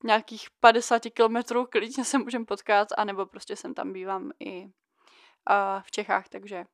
nějakých 0.05 0.49
50 0.61 1.03
kilometrů, 1.15 1.67
klidně 1.67 2.05
se 2.05 2.19
můžeme 2.19 2.45
potkat, 2.45 2.89
anebo 2.97 3.27
prostě 3.27 3.57
jsem 3.57 3.75
tam 3.75 3.93
bývám 3.93 4.31
i 4.41 4.65
uh, 4.65 4.71
v 5.83 5.91
Čechách, 5.91 6.29
takže 6.29 6.65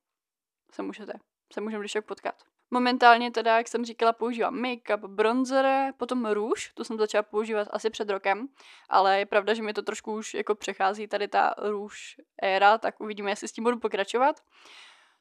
se 0.73 0.83
můžete, 0.83 1.13
se 1.53 1.61
můžeme 1.61 1.81
když 1.81 1.93
tak 1.93 2.07
potkat. 2.07 2.35
Momentálně 2.71 3.31
teda, 3.31 3.57
jak 3.57 3.69
jsem 3.69 3.85
říkala, 3.85 4.13
používám 4.13 4.63
make-up, 4.63 5.09
bronzer, 5.09 5.93
potom 5.97 6.27
růž, 6.27 6.73
to 6.75 6.85
jsem 6.85 6.99
začala 6.99 7.23
používat 7.23 7.69
asi 7.71 7.91
před 7.91 8.11
rokem, 8.11 8.49
ale 8.89 9.19
je 9.19 9.27
pravda, 9.27 9.55
že 9.55 9.63
mi 9.63 9.73
to 9.73 9.83
trošku 9.83 10.13
už 10.15 10.35
jako 10.35 10.55
přechází 10.55 11.09
tady 11.09 11.29
ta 11.29 11.55
růž 11.59 12.17
éra, 12.43 12.79
tak 12.79 13.01
uvidíme, 13.01 13.31
jestli 13.31 13.49
s 13.49 13.53
tím 13.53 13.65
budu 13.65 13.79
pokračovat 13.79 14.41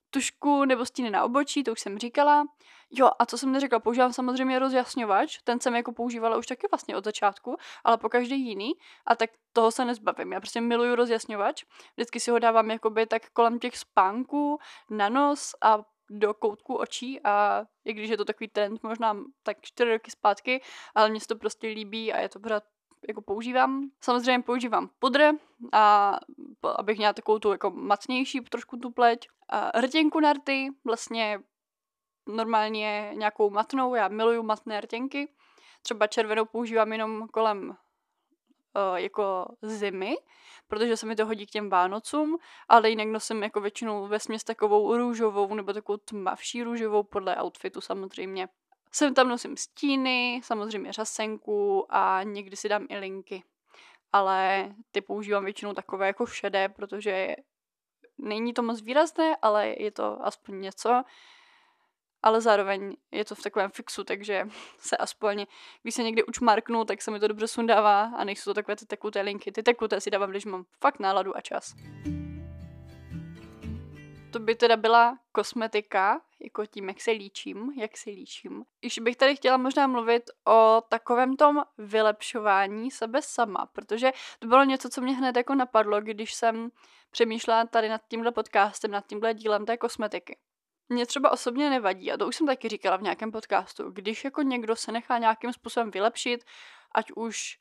tušku 0.10 0.66
nebo 0.66 0.86
stíny 0.86 1.10
na 1.10 1.24
obočí, 1.24 1.64
to 1.64 1.72
už 1.72 1.80
jsem 1.80 1.98
říkala. 1.98 2.46
Jo, 2.92 3.10
a 3.20 3.26
co 3.26 3.38
jsem 3.38 3.52
neřekla, 3.52 3.80
používám 3.80 4.14
samozřejmě 4.14 4.60
rozjasňovač, 4.60 5.38
ten 5.44 5.60
jsem 5.60 5.76
jako 5.76 5.92
používala 5.92 6.38
už 6.38 6.48
taky 6.48 6.68
vlastně 6.72 6.98
od 6.98 7.04
začátku, 7.04 7.58
ale 7.84 7.98
po 7.98 8.10
každý 8.10 8.48
jiný 8.48 8.74
a 9.06 9.16
tak 9.16 9.30
toho 9.54 9.72
se 9.72 9.86
nezbavím. 9.86 10.32
Já 10.32 10.40
prostě 10.40 10.62
miluju 10.62 10.96
rozjasňovač, 10.96 11.64
vždycky 11.96 12.20
si 12.20 12.32
ho 12.32 12.40
dávám 12.40 12.72
jakoby 12.72 13.06
tak 13.06 13.30
kolem 13.30 13.60
těch 13.60 13.78
spánků, 13.78 14.60
na 14.90 15.10
nos 15.10 15.56
a 15.62 15.78
do 16.10 16.34
koutku 16.34 16.76
očí 16.76 17.20
a 17.24 17.66
i 17.86 17.94
když 17.94 18.10
je 18.10 18.18
to 18.18 18.26
takový 18.26 18.48
trend 18.48 18.84
možná 18.84 19.18
tak 19.44 19.58
čtyři 19.62 19.92
roky 19.92 20.12
zpátky, 20.12 20.62
ale 20.96 21.10
mně 21.10 21.20
se 21.20 21.28
to 21.28 21.36
prostě 21.36 21.68
líbí 21.68 22.14
a 22.14 22.20
je 22.22 22.30
to 22.30 22.40
pořád 22.40 22.64
jako 23.08 23.22
používám. 23.22 23.90
Samozřejmě 24.02 24.44
používám 24.44 24.90
pudr, 25.00 25.32
a, 25.74 26.20
abych 26.78 26.98
měla 26.98 27.14
takovou 27.14 27.40
tu 27.40 27.52
jako 27.52 27.72
macnější 27.72 28.42
trošku 28.42 28.78
tu 28.78 28.92
pleť. 28.92 29.28
A 29.50 29.82
rtěnku 29.82 30.20
na 30.20 30.34
rty, 30.34 30.70
vlastně 30.86 31.40
normálně 32.28 33.12
nějakou 33.14 33.50
matnou, 33.50 33.96
já 33.96 34.08
miluju 34.08 34.44
matné 34.44 34.82
rtěnky. 34.82 35.34
Třeba 35.82 36.08
červenou 36.08 36.46
používám 36.46 36.92
jenom 36.92 37.28
kolem 37.28 37.70
uh, 37.70 38.96
jako 38.96 39.46
zimy, 39.62 40.16
protože 40.68 40.98
se 40.98 41.06
mi 41.06 41.16
to 41.16 41.26
hodí 41.26 41.46
k 41.46 41.52
těm 41.52 41.70
Vánocům, 41.70 42.38
ale 42.70 42.90
jinak 42.90 43.08
nosím 43.08 43.44
jako 43.44 43.62
většinou 43.62 44.08
ve 44.08 44.20
směs 44.20 44.44
takovou 44.44 44.98
růžovou 44.98 45.56
nebo 45.56 45.74
takovou 45.74 45.98
tmavší 45.98 46.64
růžovou 46.64 47.04
podle 47.04 47.44
outfitu 47.44 47.82
samozřejmě. 47.82 48.48
Sem 48.92 49.14
tam 49.14 49.28
nosím 49.28 49.58
stíny, 49.58 50.42
samozřejmě 50.44 50.94
řasenku 50.94 51.86
a 51.90 52.24
někdy 52.24 52.56
si 52.56 52.70
dám 52.70 52.86
i 52.90 52.98
linky. 52.98 53.44
Ale 54.14 54.70
ty 54.92 55.02
používám 55.02 55.44
většinou 55.44 55.74
takové 55.74 56.08
jako 56.08 56.26
šedé, 56.26 56.70
protože 56.70 57.36
není 58.18 58.54
to 58.54 58.62
moc 58.64 58.82
výrazné, 58.82 59.36
ale 59.42 59.68
je 59.68 59.92
to 59.92 60.26
aspoň 60.26 60.62
něco. 60.62 61.04
Ale 62.24 62.42
zároveň 62.42 62.96
je 63.12 63.26
to 63.26 63.36
v 63.36 63.42
takovém 63.42 63.70
fixu, 63.70 64.04
takže 64.04 64.48
se 64.80 64.98
aspoň, 64.98 65.46
když 65.82 65.96
se 65.96 66.04
někdy 66.04 66.24
učmarknu, 66.24 66.86
tak 66.86 67.02
se 67.02 67.12
mi 67.12 67.20
to 67.20 67.28
dobře 67.28 67.48
sundává 67.48 68.04
a 68.04 68.24
nejsou 68.24 68.50
to 68.50 68.54
takové 68.54 68.76
ty 68.76 68.86
tekuté 68.86 69.22
linky. 69.22 69.52
Ty 69.52 69.64
tekuté 69.64 70.02
si 70.02 70.12
dávám, 70.12 70.30
když 70.30 70.46
mám 70.46 70.66
fakt 70.82 71.00
náladu 71.00 71.38
a 71.38 71.42
čas 71.42 71.74
to 74.32 74.40
by 74.40 74.56
teda 74.56 74.78
byla 74.78 75.18
kosmetika, 75.32 76.22
jako 76.42 76.66
tím, 76.66 76.88
jak 76.88 77.02
se 77.02 77.12
líčím, 77.12 77.72
jak 77.78 77.98
se 77.98 78.10
líčím. 78.10 78.64
Když 78.80 79.00
bych 79.00 79.16
tady 79.16 79.36
chtěla 79.36 79.58
možná 79.58 79.88
mluvit 79.88 80.24
o 80.48 80.82
takovém 80.90 81.36
tom 81.36 81.64
vylepšování 81.78 82.92
sebe 82.92 83.22
sama, 83.22 83.66
protože 83.66 84.12
to 84.40 84.48
bylo 84.48 84.64
něco, 84.64 84.90
co 84.90 85.02
mě 85.02 85.16
hned 85.16 85.38
jako 85.38 85.56
napadlo, 85.56 86.02
když 86.02 86.34
jsem 86.34 86.70
přemýšlela 87.12 87.66
tady 87.66 87.90
nad 87.90 88.02
tímhle 88.08 88.32
podcastem, 88.32 88.92
nad 88.92 89.08
tímhle 89.08 89.34
dílem 89.34 89.66
té 89.66 89.78
kosmetiky. 89.78 90.38
Mně 90.90 91.06
třeba 91.06 91.32
osobně 91.32 91.70
nevadí, 91.70 92.12
a 92.12 92.18
to 92.18 92.28
už 92.28 92.36
jsem 92.36 92.48
taky 92.48 92.70
říkala 92.70 92.98
v 92.98 93.02
nějakém 93.02 93.32
podcastu, 93.32 93.92
když 93.92 94.24
jako 94.24 94.42
někdo 94.42 94.76
se 94.76 94.92
nechá 94.92 95.18
nějakým 95.18 95.54
způsobem 95.54 95.92
vylepšit, 95.92 96.44
ať 96.96 97.12
už 97.16 97.58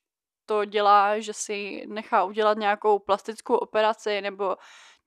to 0.46 0.64
dělá, 0.64 1.18
že 1.18 1.32
si 1.32 1.84
nechá 1.86 2.24
udělat 2.24 2.58
nějakou 2.58 2.98
plastickou 2.98 3.54
operaci 3.54 4.20
nebo 4.20 4.56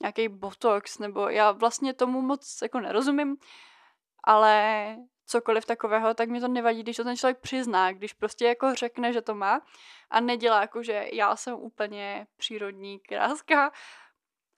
nějaký 0.01 0.29
botox, 0.29 0.99
nebo 0.99 1.29
já 1.29 1.51
vlastně 1.51 1.93
tomu 1.93 2.21
moc 2.21 2.59
jako 2.61 2.79
nerozumím, 2.79 3.37
ale 4.23 4.95
cokoliv 5.25 5.65
takového, 5.65 6.13
tak 6.13 6.29
mi 6.29 6.39
to 6.39 6.47
nevadí, 6.47 6.83
když 6.83 6.97
to 6.97 7.03
ten 7.03 7.17
člověk 7.17 7.39
přizná, 7.39 7.91
když 7.91 8.13
prostě 8.13 8.45
jako 8.45 8.75
řekne, 8.75 9.13
že 9.13 9.21
to 9.21 9.35
má 9.35 9.61
a 10.09 10.19
nedělá 10.19 10.61
jako, 10.61 10.83
že 10.83 11.05
já 11.13 11.35
jsem 11.35 11.55
úplně 11.55 12.27
přírodní 12.37 12.99
kráska. 12.99 13.71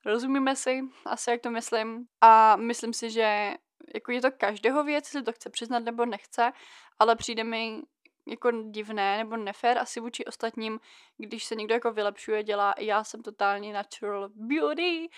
Rozumíme 0.05 0.55
si, 0.55 0.81
asi 1.05 1.29
jak 1.29 1.41
to 1.41 1.49
myslím. 1.49 2.05
A 2.21 2.55
myslím 2.55 2.93
si, 2.93 3.11
že 3.11 3.53
jako 3.95 4.11
je 4.11 4.21
to 4.21 4.31
každého 4.31 4.83
věc, 4.83 5.05
jestli 5.05 5.23
to 5.23 5.31
chce 5.31 5.49
přiznat 5.49 5.79
nebo 5.79 6.05
nechce, 6.05 6.51
ale 6.99 7.15
přijde 7.15 7.43
mi 7.43 7.81
jako 8.27 8.51
divné 8.51 9.17
nebo 9.17 9.37
nefér 9.37 9.77
asi 9.77 9.99
vůči 9.99 10.25
ostatním, 10.25 10.79
když 11.17 11.45
se 11.45 11.55
někdo 11.55 11.73
jako 11.73 11.91
vylepšuje, 11.91 12.43
dělá 12.43 12.73
já 12.79 13.03
jsem 13.03 13.21
totální 13.23 13.71
natural 13.71 14.29
beauty 14.35 15.09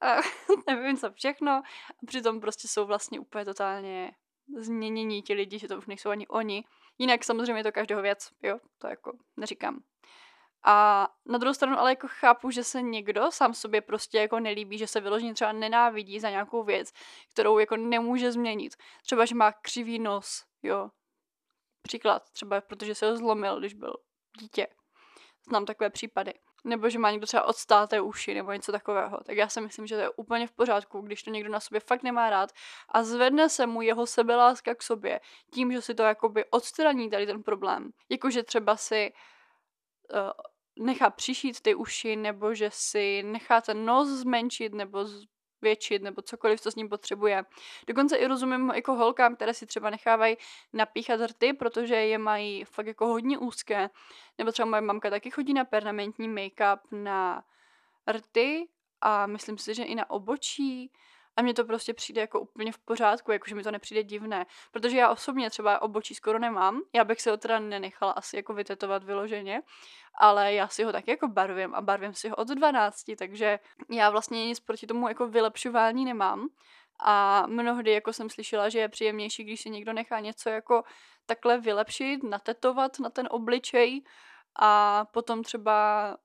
a 0.00 0.16
nevím 0.66 0.96
co 0.96 1.12
všechno 1.12 1.52
a 1.52 1.62
přitom 2.06 2.40
prostě 2.40 2.68
jsou 2.68 2.86
vlastně 2.86 3.20
úplně 3.20 3.44
totálně 3.44 4.12
změnění 4.56 5.22
ti 5.22 5.34
lidi, 5.34 5.58
že 5.58 5.68
to 5.68 5.78
už 5.78 5.86
nejsou 5.86 6.10
ani 6.10 6.26
oni. 6.28 6.64
Jinak 6.98 7.24
samozřejmě 7.24 7.58
je 7.60 7.64
to 7.64 7.72
každého 7.72 8.02
věc, 8.02 8.28
jo, 8.42 8.58
to 8.78 8.86
jako 8.88 9.12
neříkám. 9.36 9.82
A 10.64 11.08
na 11.26 11.38
druhou 11.38 11.54
stranu 11.54 11.78
ale 11.78 11.92
jako 11.92 12.06
chápu, 12.10 12.50
že 12.50 12.64
se 12.64 12.82
někdo 12.82 13.30
sám 13.30 13.54
sobě 13.54 13.80
prostě 13.80 14.18
jako 14.18 14.40
nelíbí, 14.40 14.78
že 14.78 14.86
se 14.86 15.00
vyloženě 15.00 15.34
třeba 15.34 15.52
nenávidí 15.52 16.20
za 16.20 16.30
nějakou 16.30 16.62
věc, 16.62 16.92
kterou 17.30 17.58
jako 17.58 17.76
nemůže 17.76 18.32
změnit. 18.32 18.76
Třeba, 19.02 19.24
že 19.24 19.34
má 19.34 19.52
křivý 19.52 19.98
nos, 19.98 20.44
jo, 20.62 20.90
Příklad, 21.82 22.30
třeba 22.30 22.60
protože 22.60 22.94
se 22.94 23.10
ho 23.10 23.16
zlomil, 23.16 23.58
když 23.58 23.74
byl 23.74 23.94
dítě. 24.38 24.66
Znám 25.48 25.66
takové 25.66 25.90
případy. 25.90 26.34
Nebo 26.64 26.90
že 26.90 26.98
má 26.98 27.10
někdo 27.10 27.26
třeba 27.26 27.44
odstáté 27.44 28.00
uši 28.00 28.34
nebo 28.34 28.52
něco 28.52 28.72
takového. 28.72 29.18
Tak 29.24 29.36
já 29.36 29.48
si 29.48 29.60
myslím, 29.60 29.86
že 29.86 29.94
to 29.94 30.00
je 30.00 30.10
úplně 30.10 30.46
v 30.46 30.52
pořádku, 30.52 31.00
když 31.00 31.22
to 31.22 31.30
někdo 31.30 31.50
na 31.50 31.60
sobě 31.60 31.80
fakt 31.80 32.02
nemá 32.02 32.30
rád 32.30 32.50
a 32.88 33.02
zvedne 33.02 33.48
se 33.48 33.66
mu 33.66 33.82
jeho 33.82 34.06
sebeláska 34.06 34.74
k 34.74 34.82
sobě 34.82 35.20
tím, 35.54 35.72
že 35.72 35.82
si 35.82 35.94
to 35.94 36.02
jakoby 36.02 36.44
odstraní 36.44 37.10
tady 37.10 37.26
ten 37.26 37.42
problém. 37.42 37.90
Jakože 38.08 38.42
třeba 38.42 38.76
si 38.76 39.12
uh, 40.12 40.86
nechá 40.86 41.10
přišít 41.10 41.60
ty 41.60 41.74
uši, 41.74 42.16
nebo 42.16 42.54
že 42.54 42.70
si 42.72 43.22
nechá 43.22 43.60
ten 43.60 43.84
nos 43.84 44.08
zmenšit, 44.08 44.74
nebo 44.74 45.04
zvětšit, 45.60 46.02
nebo 46.02 46.22
cokoliv, 46.22 46.60
co 46.60 46.70
s 46.70 46.74
ním 46.74 46.88
potřebuje. 46.88 47.44
Dokonce 47.86 48.16
i 48.16 48.26
rozumím 48.26 48.72
jako 48.74 48.94
holkám, 48.94 49.36
které 49.36 49.54
si 49.54 49.66
třeba 49.66 49.90
nechávají 49.90 50.36
napíchat 50.72 51.20
rty, 51.20 51.52
protože 51.52 51.94
je 51.94 52.18
mají 52.18 52.64
fakt 52.64 52.86
jako 52.86 53.06
hodně 53.06 53.38
úzké. 53.38 53.90
Nebo 54.38 54.52
třeba 54.52 54.66
moje 54.68 54.80
mamka 54.80 55.10
taky 55.10 55.30
chodí 55.30 55.54
na 55.54 55.64
permanentní 55.64 56.28
make-up 56.28 56.78
na 56.92 57.44
rty 58.10 58.68
a 59.00 59.26
myslím 59.26 59.58
si, 59.58 59.74
že 59.74 59.84
i 59.84 59.94
na 59.94 60.10
obočí. 60.10 60.92
A 61.36 61.42
mně 61.42 61.54
to 61.54 61.64
prostě 61.64 61.94
přijde 61.94 62.20
jako 62.20 62.40
úplně 62.40 62.72
v 62.72 62.78
pořádku, 62.78 63.32
jakože 63.32 63.54
mi 63.54 63.62
to 63.62 63.70
nepřijde 63.70 64.02
divné. 64.02 64.46
Protože 64.72 64.98
já 64.98 65.10
osobně 65.10 65.50
třeba 65.50 65.82
obočí 65.82 66.14
skoro 66.14 66.38
nemám, 66.38 66.82
já 66.94 67.04
bych 67.04 67.20
se 67.20 67.30
ho 67.30 67.36
teda 67.36 67.58
nenechala 67.58 68.12
asi 68.12 68.36
jako 68.36 68.54
vytetovat 68.54 69.04
vyloženě, 69.04 69.62
ale 70.14 70.54
já 70.54 70.68
si 70.68 70.84
ho 70.84 70.92
taky 70.92 71.10
jako 71.10 71.28
barvím 71.28 71.74
a 71.74 71.80
barvím 71.80 72.14
si 72.14 72.28
ho 72.28 72.36
od 72.36 72.48
12, 72.48 73.04
takže 73.18 73.58
já 73.90 74.10
vlastně 74.10 74.46
nic 74.46 74.60
proti 74.60 74.86
tomu 74.86 75.08
jako 75.08 75.28
vylepšování 75.28 76.04
nemám. 76.04 76.48
A 77.02 77.46
mnohdy 77.46 77.92
jako 77.92 78.12
jsem 78.12 78.30
slyšela, 78.30 78.68
že 78.68 78.78
je 78.78 78.88
příjemnější, 78.88 79.44
když 79.44 79.60
si 79.60 79.70
někdo 79.70 79.92
nechá 79.92 80.20
něco 80.20 80.48
jako 80.48 80.82
takhle 81.26 81.58
vylepšit, 81.58 82.22
natetovat 82.22 82.98
na 82.98 83.10
ten 83.10 83.28
obličej 83.30 84.02
a 84.58 85.04
potom 85.12 85.42
třeba 85.42 86.16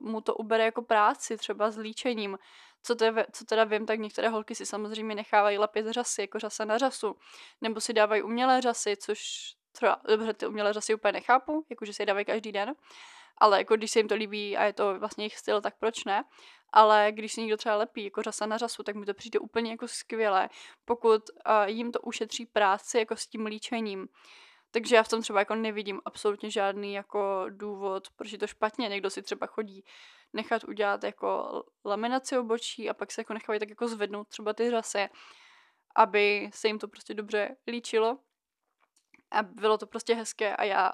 mu 0.00 0.20
to 0.20 0.34
ubere 0.34 0.64
jako 0.64 0.82
práci, 0.82 1.36
třeba 1.36 1.70
s 1.70 1.78
líčením. 1.78 2.38
Co, 2.86 2.94
te, 2.94 3.26
co 3.32 3.44
teda 3.44 3.64
vím, 3.64 3.86
tak 3.86 3.98
některé 3.98 4.28
holky 4.28 4.54
si 4.54 4.66
samozřejmě 4.66 5.14
nechávají 5.14 5.58
lepit 5.58 5.86
řasy, 5.86 6.20
jako 6.20 6.38
řasa 6.38 6.64
na 6.64 6.78
řasu. 6.78 7.16
Nebo 7.60 7.80
si 7.80 7.92
dávají 7.92 8.22
umělé 8.22 8.60
řasy, 8.60 8.96
což 8.96 9.20
třeba, 9.72 10.00
dobře, 10.08 10.32
ty 10.34 10.46
umělé 10.46 10.72
řasy 10.72 10.94
úplně 10.94 11.12
nechápu, 11.12 11.66
jakože 11.70 11.92
si 11.92 12.02
je 12.02 12.06
dávají 12.06 12.24
každý 12.24 12.52
den. 12.52 12.74
Ale 13.38 13.58
jako 13.58 13.76
když 13.76 13.90
se 13.90 13.98
jim 13.98 14.08
to 14.08 14.14
líbí 14.14 14.56
a 14.56 14.64
je 14.64 14.72
to 14.72 14.98
vlastně 14.98 15.24
jejich 15.24 15.38
styl, 15.38 15.60
tak 15.60 15.74
proč 15.78 16.04
ne? 16.04 16.24
Ale 16.72 17.08
když 17.12 17.32
si 17.32 17.40
někdo 17.40 17.56
třeba 17.56 17.76
lepí 17.76 18.04
jako 18.04 18.22
řasa 18.22 18.46
na 18.46 18.58
řasu, 18.58 18.82
tak 18.82 18.96
mi 18.96 19.06
to 19.06 19.14
přijde 19.14 19.38
úplně 19.38 19.70
jako 19.70 19.88
skvělé, 19.88 20.48
pokud 20.84 21.22
uh, 21.30 21.68
jim 21.68 21.92
to 21.92 22.00
ušetří 22.00 22.46
práci 22.46 22.98
jako 22.98 23.16
s 23.16 23.26
tím 23.26 23.46
líčením. 23.46 24.08
Takže 24.70 24.96
já 24.96 25.02
v 25.02 25.08
tom 25.08 25.22
třeba 25.22 25.38
jako 25.38 25.54
nevidím 25.54 26.00
absolutně 26.04 26.50
žádný 26.50 26.94
jako 26.94 27.46
důvod, 27.48 28.08
proč 28.16 28.32
je 28.32 28.38
to 28.38 28.46
špatně. 28.46 28.88
Někdo 28.88 29.10
si 29.10 29.22
třeba 29.22 29.46
chodí 29.46 29.84
nechat 30.34 30.64
udělat 30.64 31.04
jako 31.04 31.62
laminaci 31.84 32.38
obočí 32.38 32.90
a 32.90 32.94
pak 32.94 33.12
se 33.12 33.20
jako 33.20 33.34
nechávají 33.34 33.60
tak 33.60 33.68
jako 33.68 33.88
zvednout 33.88 34.28
třeba 34.28 34.52
ty 34.52 34.70
řasy, 34.70 35.08
aby 35.96 36.50
se 36.54 36.68
jim 36.68 36.78
to 36.78 36.88
prostě 36.88 37.14
dobře 37.14 37.56
líčilo. 37.66 38.18
A 39.30 39.42
bylo 39.42 39.78
to 39.78 39.86
prostě 39.86 40.14
hezké 40.14 40.56
a 40.56 40.64
já 40.64 40.92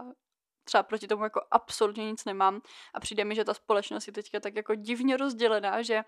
třeba 0.65 0.83
proti 0.83 1.07
tomu 1.07 1.25
jako 1.25 1.43
absolutně 1.51 2.11
nic 2.11 2.25
nemám 2.25 2.61
a 2.95 3.01
přijde 3.01 3.25
mi, 3.25 3.35
že 3.35 3.45
ta 3.45 3.55
společnost 3.55 4.07
je 4.07 4.13
teďka 4.13 4.41
tak 4.41 4.57
jako 4.57 4.75
divně 4.75 5.17
rozdělená, 5.17 5.83
že 5.83 6.03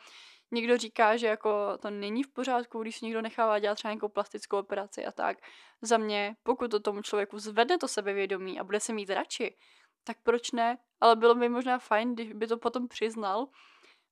někdo 0.51 0.77
říká, 0.77 1.17
že 1.17 1.27
jako 1.27 1.79
to 1.79 1.91
není 1.91 2.23
v 2.23 2.33
pořádku, 2.33 2.83
když 2.83 3.01
někdo 3.01 3.23
nechává 3.23 3.59
dělat 3.59 3.75
třeba 3.75 3.93
nějakou 3.93 4.09
plastickou 4.09 4.59
operaci 4.59 5.07
a 5.07 5.13
tak. 5.13 5.39
Za 5.83 5.99
mě, 5.99 6.37
pokud 6.43 6.71
to 6.71 6.81
tomu 6.81 7.03
člověku 7.03 7.39
zvedne 7.39 7.79
to 7.79 7.89
sebevědomí 7.89 8.61
a 8.61 8.65
bude 8.65 8.81
se 8.81 8.93
mít 8.93 9.11
radši, 9.11 9.57
tak 10.05 10.17
proč 10.23 10.51
ne? 10.51 10.79
Ale 11.01 11.17
bylo 11.17 11.35
by 11.35 11.49
možná 11.49 11.79
fajn, 11.79 12.15
když 12.15 12.33
by 12.33 12.47
to 12.47 12.57
potom 12.59 12.89
přiznal 12.89 13.49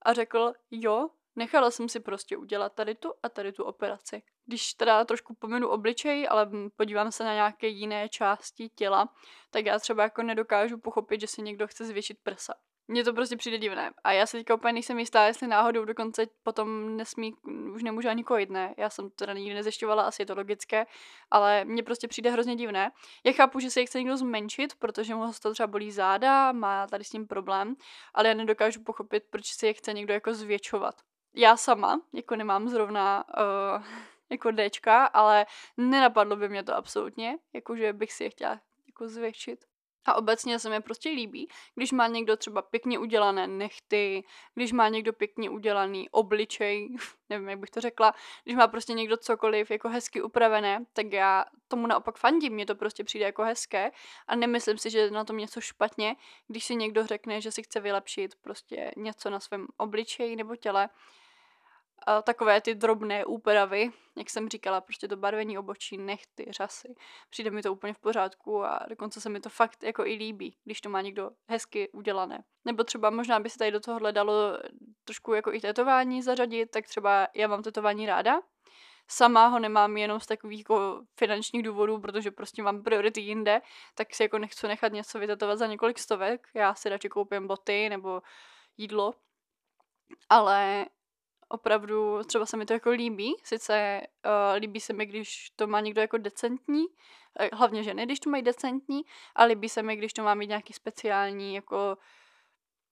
a 0.02 0.12
řekl, 0.12 0.52
jo, 0.70 1.08
nechala 1.36 1.70
jsem 1.70 1.88
si 1.88 2.00
prostě 2.00 2.36
udělat 2.36 2.74
tady 2.74 2.94
tu 2.94 3.12
a 3.22 3.28
tady 3.28 3.52
tu 3.52 3.64
operaci. 3.64 4.22
Když 4.46 4.74
teda 4.74 5.04
trošku 5.04 5.34
pominu 5.34 5.68
obličej, 5.68 6.26
ale 6.30 6.50
podívám 6.76 7.12
se 7.12 7.24
na 7.24 7.34
nějaké 7.34 7.66
jiné 7.66 8.08
části 8.08 8.68
těla, 8.68 9.14
tak 9.50 9.66
já 9.66 9.78
třeba 9.78 10.02
jako 10.02 10.22
nedokážu 10.22 10.78
pochopit, 10.78 11.20
že 11.20 11.26
si 11.26 11.42
někdo 11.42 11.66
chce 11.66 11.84
zvětšit 11.84 12.18
prsa. 12.22 12.54
Mně 12.90 13.04
to 13.04 13.12
prostě 13.12 13.36
přijde 13.36 13.58
divné. 13.58 13.90
A 14.04 14.12
já 14.12 14.26
se 14.26 14.36
teďka 14.36 14.54
úplně 14.54 14.72
nejsem 14.72 14.98
jistá, 14.98 15.26
jestli 15.26 15.46
náhodou 15.46 15.84
dokonce 15.84 16.26
potom 16.42 16.96
nesmí, 16.96 17.34
už 17.74 17.82
nemůžu 17.82 18.08
ani 18.08 18.24
kojit, 18.24 18.50
ne. 18.50 18.74
Já 18.76 18.90
jsem 18.90 19.10
teda 19.10 19.32
nikdy 19.32 19.54
nezešťovala, 19.54 20.02
asi 20.02 20.22
je 20.22 20.26
to 20.26 20.34
logické, 20.34 20.86
ale 21.30 21.64
mně 21.64 21.82
prostě 21.82 22.08
přijde 22.08 22.30
hrozně 22.30 22.56
divné. 22.56 22.90
Já 23.24 23.32
chápu, 23.32 23.60
že 23.60 23.70
se 23.70 23.80
je 23.80 23.86
chce 23.86 23.98
někdo 23.98 24.16
zmenšit, 24.16 24.74
protože 24.74 25.14
mu 25.14 25.32
to 25.42 25.52
třeba 25.52 25.66
bolí 25.66 25.92
záda, 25.92 26.52
má 26.52 26.86
tady 26.86 27.04
s 27.04 27.10
tím 27.10 27.26
problém, 27.26 27.76
ale 28.14 28.28
já 28.28 28.34
nedokážu 28.34 28.82
pochopit, 28.82 29.24
proč 29.30 29.46
si 29.46 29.66
je 29.66 29.72
chce 29.72 29.92
někdo 29.92 30.14
jako 30.14 30.34
zvětšovat. 30.34 30.94
Já 31.34 31.56
sama, 31.56 32.00
jako 32.12 32.36
nemám 32.36 32.68
zrovna 32.68 33.24
uh, 33.76 33.84
jako 34.30 34.50
Dčka, 34.52 35.04
ale 35.04 35.46
nenapadlo 35.76 36.36
by 36.36 36.48
mě 36.48 36.62
to 36.62 36.76
absolutně, 36.76 37.38
jakože 37.52 37.92
bych 37.92 38.12
si 38.12 38.24
je 38.24 38.30
chtěla 38.30 38.60
jako 38.86 39.08
zvětšit. 39.08 39.69
A 40.04 40.14
obecně 40.14 40.58
se 40.58 40.70
mi 40.70 40.80
prostě 40.80 41.10
líbí, 41.10 41.48
když 41.74 41.92
má 41.92 42.06
někdo 42.06 42.36
třeba 42.36 42.62
pěkně 42.62 42.98
udělané 42.98 43.46
nechty, 43.46 44.24
když 44.54 44.72
má 44.72 44.88
někdo 44.88 45.12
pěkně 45.12 45.50
udělaný 45.50 46.10
obličej, 46.10 46.88
nevím, 47.28 47.48
jak 47.48 47.58
bych 47.58 47.70
to 47.70 47.80
řekla, 47.80 48.14
když 48.44 48.56
má 48.56 48.68
prostě 48.68 48.92
někdo 48.92 49.16
cokoliv 49.16 49.70
jako 49.70 49.88
hezky 49.88 50.22
upravené, 50.22 50.84
tak 50.92 51.12
já 51.12 51.44
tomu 51.68 51.86
naopak 51.86 52.18
fandím, 52.18 52.52
mně 52.52 52.66
to 52.66 52.74
prostě 52.74 53.04
přijde 53.04 53.24
jako 53.24 53.42
hezké 53.42 53.90
a 54.26 54.36
nemyslím 54.36 54.78
si, 54.78 54.90
že 54.90 54.98
je 54.98 55.10
na 55.10 55.24
tom 55.24 55.36
něco 55.36 55.60
špatně, 55.60 56.16
když 56.48 56.64
si 56.64 56.76
někdo 56.76 57.06
řekne, 57.06 57.40
že 57.40 57.52
si 57.52 57.62
chce 57.62 57.80
vylepšit 57.80 58.34
prostě 58.40 58.90
něco 58.96 59.30
na 59.30 59.40
svém 59.40 59.66
obličeji 59.76 60.36
nebo 60.36 60.56
těle, 60.56 60.88
takové 62.22 62.60
ty 62.60 62.74
drobné 62.74 63.24
úpravy, 63.24 63.90
jak 64.16 64.30
jsem 64.30 64.48
říkala, 64.48 64.80
prostě 64.80 65.08
to 65.08 65.16
barvení 65.16 65.58
obočí, 65.58 65.98
nechty, 65.98 66.46
řasy. 66.50 66.94
Přijde 67.30 67.50
mi 67.50 67.62
to 67.62 67.72
úplně 67.72 67.94
v 67.94 67.98
pořádku 67.98 68.64
a 68.64 68.80
dokonce 68.88 69.20
se 69.20 69.28
mi 69.28 69.40
to 69.40 69.48
fakt 69.48 69.82
jako 69.82 70.06
i 70.06 70.12
líbí, 70.12 70.56
když 70.64 70.80
to 70.80 70.88
má 70.88 71.00
někdo 71.00 71.30
hezky 71.48 71.88
udělané. 71.92 72.44
Nebo 72.64 72.84
třeba 72.84 73.10
možná 73.10 73.40
by 73.40 73.50
se 73.50 73.58
tady 73.58 73.70
do 73.70 73.80
toho 73.80 73.98
hledalo 73.98 74.58
trošku 75.04 75.34
jako 75.34 75.52
i 75.52 75.60
tetování 75.60 76.22
zařadit, 76.22 76.70
tak 76.70 76.86
třeba 76.86 77.28
já 77.34 77.48
mám 77.48 77.62
tetování 77.62 78.06
ráda, 78.06 78.40
sama 79.08 79.46
ho 79.46 79.58
nemám 79.58 79.96
jenom 79.96 80.20
z 80.20 80.26
takových 80.26 80.60
jako 80.60 81.02
finančních 81.18 81.62
důvodů, 81.62 82.00
protože 82.00 82.30
prostě 82.30 82.62
mám 82.62 82.82
priority 82.82 83.20
jinde, 83.20 83.60
tak 83.94 84.14
si 84.14 84.22
jako 84.22 84.38
nechci 84.38 84.68
nechat 84.68 84.92
něco 84.92 85.18
vytetovat 85.18 85.58
za 85.58 85.66
několik 85.66 85.98
stovek. 85.98 86.48
Já 86.54 86.74
si 86.74 86.88
radši 86.88 87.08
koupím 87.08 87.46
boty 87.46 87.88
nebo 87.88 88.22
jídlo. 88.76 89.14
Ale 90.28 90.86
opravdu 91.50 92.24
třeba 92.24 92.46
se 92.46 92.56
mi 92.56 92.66
to 92.66 92.72
jako 92.72 92.90
líbí, 92.90 93.34
sice 93.44 94.00
uh, 94.26 94.58
líbí 94.58 94.80
se 94.80 94.92
mi, 94.92 95.06
když 95.06 95.50
to 95.56 95.66
má 95.66 95.80
někdo 95.80 96.00
jako 96.00 96.18
decentní, 96.18 96.86
uh, 96.86 97.46
hlavně 97.52 97.82
ženy, 97.82 98.06
když 98.06 98.20
to 98.20 98.30
mají 98.30 98.42
decentní, 98.42 99.02
a 99.34 99.44
líbí 99.44 99.68
se 99.68 99.82
mi, 99.82 99.96
když 99.96 100.12
to 100.12 100.22
má 100.22 100.34
mít 100.34 100.46
nějaký 100.46 100.72
speciální 100.72 101.54
jako 101.54 101.98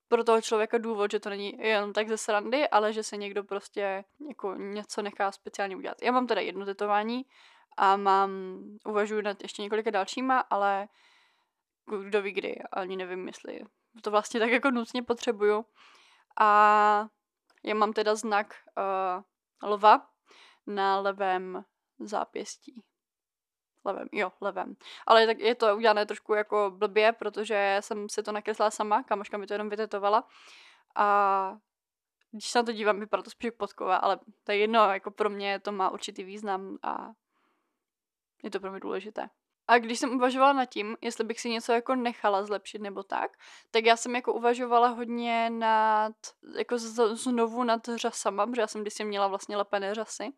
pro 0.09 0.25
toho 0.25 0.43
člověka 0.43 0.79
důvod, 0.79 1.11
že 1.11 1.21
to 1.21 1.31
není 1.31 1.59
jenom 1.59 1.93
tak 1.93 2.09
ze 2.09 2.19
srandy, 2.19 2.69
ale 2.69 2.93
že 2.93 3.03
se 3.03 3.17
někdo 3.17 3.45
prostě 3.45 4.05
jako 4.29 4.55
něco 4.55 5.03
nechá 5.03 5.33
speciálně 5.33 5.77
udělat. 5.77 6.03
Já 6.03 6.13
mám 6.13 6.27
teda 6.27 6.41
jedno 6.41 6.67
tetování 6.67 7.27
a 7.77 7.97
mám, 7.97 8.31
uvažuji 8.87 9.23
nad 9.23 9.43
ještě 9.43 9.63
několika 9.63 9.91
dalšíma, 9.91 10.39
ale 10.41 10.89
kdo 12.05 12.23
ví 12.23 12.33
kdy, 12.33 12.59
ani 12.73 12.97
nevím, 12.97 13.27
jestli 13.27 13.61
to 14.03 14.11
vlastně 14.11 14.41
tak 14.41 14.51
jako 14.51 14.71
nutně 14.71 15.03
potřebuju. 15.03 15.65
A 16.41 17.09
já 17.69 17.75
mám 17.75 17.93
teda 17.93 18.15
znak 18.15 18.55
uh, 19.63 19.71
lva 19.71 20.09
na 20.67 21.01
levém 21.01 21.65
zápěstí. 21.99 22.83
Levém, 23.85 24.09
jo, 24.13 24.33
levém. 24.41 24.77
Ale 25.07 25.27
tak 25.27 25.39
je 25.39 25.55
to 25.55 25.77
udělané 25.77 26.07
trošku 26.07 26.35
jako 26.35 26.73
blbě, 26.77 27.13
protože 27.13 27.77
jsem 27.81 28.09
si 28.09 28.23
to 28.23 28.33
nakreslila 28.33 28.71
sama, 28.71 29.03
kamoška 29.03 29.39
mi 29.39 29.47
to 29.47 29.55
jenom 29.55 29.69
vytetovala. 29.69 30.29
A 30.95 31.59
když 32.31 32.49
se 32.49 32.59
na 32.59 32.63
to 32.63 32.73
dívám, 32.73 33.01
vypadá 33.01 33.23
to 33.23 33.31
spíš 33.31 33.51
podkova, 33.51 33.97
ale 33.97 34.19
to 34.45 34.53
je 34.53 34.59
jedno, 34.59 34.93
jako 34.93 35.11
pro 35.11 35.31
mě 35.31 35.61
to 35.61 35.73
má 35.73 35.91
určitý 35.91 36.25
význam 36.25 36.79
a 36.83 37.13
je 38.43 38.51
to 38.51 38.61
pro 38.61 38.71
mě 38.71 38.81
důležité. 38.81 39.29
A 39.69 39.79
když 39.79 39.99
jsem 39.99 40.11
uvažovala 40.11 40.53
nad 40.53 40.65
tím, 40.65 40.97
jestli 41.01 41.25
bych 41.25 41.41
si 41.41 41.51
něco 41.51 41.73
jako 41.73 41.95
nechala 41.95 42.47
zlepšit 42.47 42.83
nebo 42.83 43.03
tak, 43.03 43.31
tak 43.71 43.85
já 43.85 43.97
jsem 43.97 44.15
jako 44.15 44.33
uvažovala 44.33 44.89
hodně 44.89 45.51
nad, 45.51 46.13
jako 46.57 46.79
z, 46.79 47.17
znovu 47.17 47.65
nad 47.65 47.89
řasama, 47.95 48.47
protože 48.47 48.61
já 48.61 48.67
jsem 48.67 48.81
kdysi 48.81 49.05
měla 49.05 49.29
vlastně 49.29 49.57
lepené 49.57 49.95
řasy, 49.95 50.33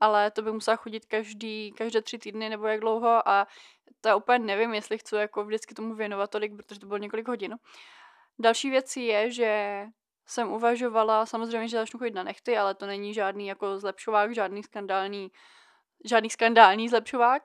ale 0.00 0.30
to 0.30 0.42
bych 0.42 0.52
musela 0.52 0.76
chodit 0.76 1.06
každý, 1.06 1.72
každé 1.72 2.02
tři 2.02 2.18
týdny 2.18 2.48
nebo 2.48 2.66
jak 2.66 2.80
dlouho 2.80 3.28
a 3.28 3.46
to 4.00 4.08
já 4.08 4.16
úplně 4.16 4.38
nevím, 4.38 4.74
jestli 4.74 4.98
chci 4.98 5.16
jako 5.16 5.44
vždycky 5.44 5.74
tomu 5.74 5.94
věnovat 5.94 6.30
tolik, 6.30 6.56
protože 6.56 6.80
to 6.80 6.86
bylo 6.86 6.98
několik 6.98 7.28
hodin. 7.28 7.56
Další 8.38 8.70
věc 8.70 8.96
je, 8.96 9.30
že 9.30 9.84
jsem 10.26 10.52
uvažovala, 10.52 11.26
samozřejmě, 11.26 11.68
že 11.68 11.76
začnu 11.76 11.98
chodit 11.98 12.14
na 12.14 12.22
nechty, 12.22 12.58
ale 12.58 12.74
to 12.74 12.86
není 12.86 13.14
žádný 13.14 13.46
jako 13.46 13.78
zlepšovák, 13.78 14.34
žádný 14.34 14.62
skandální, 14.62 15.30
žádný 16.04 16.30
skandální 16.30 16.88
zlepšovák, 16.88 17.42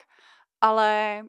ale 0.66 1.22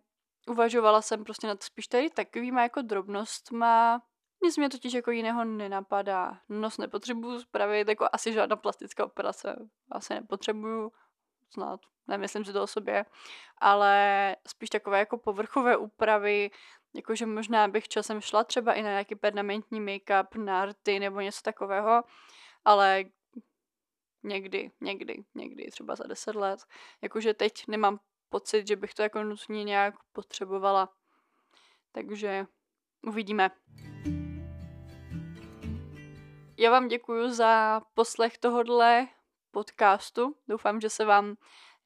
uvažovala 0.47 1.01
jsem 1.01 1.23
prostě 1.23 1.47
nad 1.47 1.63
spíš 1.63 1.87
tady 1.87 2.09
takovýma 2.09 2.61
jako 2.61 2.81
drobnostma. 2.81 4.01
Nic 4.43 4.57
mě 4.57 4.69
totiž 4.69 4.93
jako 4.93 5.11
jiného 5.11 5.45
nenapadá. 5.45 6.39
Nos 6.49 6.77
nepotřebuju 6.77 7.39
spravit, 7.39 7.87
jako 7.87 8.09
asi 8.11 8.33
žádná 8.33 8.55
plastická 8.55 9.05
operace 9.05 9.55
asi 9.91 10.13
nepotřebuju, 10.13 10.91
snad, 11.49 11.79
nemyslím 12.07 12.45
si 12.45 12.53
to 12.53 12.63
o 12.63 12.67
sobě, 12.67 13.05
ale 13.57 14.35
spíš 14.47 14.69
takové 14.69 14.99
jako 14.99 15.17
povrchové 15.17 15.77
úpravy, 15.77 16.51
Jakože 16.95 17.25
možná 17.25 17.67
bych 17.67 17.87
časem 17.87 18.21
šla 18.21 18.43
třeba 18.43 18.73
i 18.73 18.81
na 18.81 18.89
nějaký 18.89 19.15
permanentní 19.15 19.81
make-up, 19.81 20.43
na 20.43 20.61
arty 20.61 20.99
nebo 20.99 21.21
něco 21.21 21.41
takového, 21.41 22.03
ale 22.65 23.03
někdy, 24.23 24.71
někdy, 24.81 25.23
někdy, 25.35 25.71
třeba 25.71 25.95
za 25.95 26.03
deset 26.07 26.35
let. 26.35 26.59
Jakože 27.01 27.33
teď 27.33 27.67
nemám 27.67 27.99
pocit, 28.29 28.67
že 28.67 28.75
bych 28.75 28.93
to 28.93 29.01
jako 29.01 29.23
nutně 29.23 29.63
nějak 29.63 29.95
potřebovala. 30.11 30.89
Takže 31.91 32.45
uvidíme. 33.07 33.49
Já 36.57 36.71
vám 36.71 36.87
děkuji 36.87 37.29
za 37.29 37.81
poslech 37.93 38.37
tohodle 38.37 39.07
podcastu. 39.51 40.35
Doufám, 40.47 40.81
že 40.81 40.89
se 40.89 41.05
vám 41.05 41.35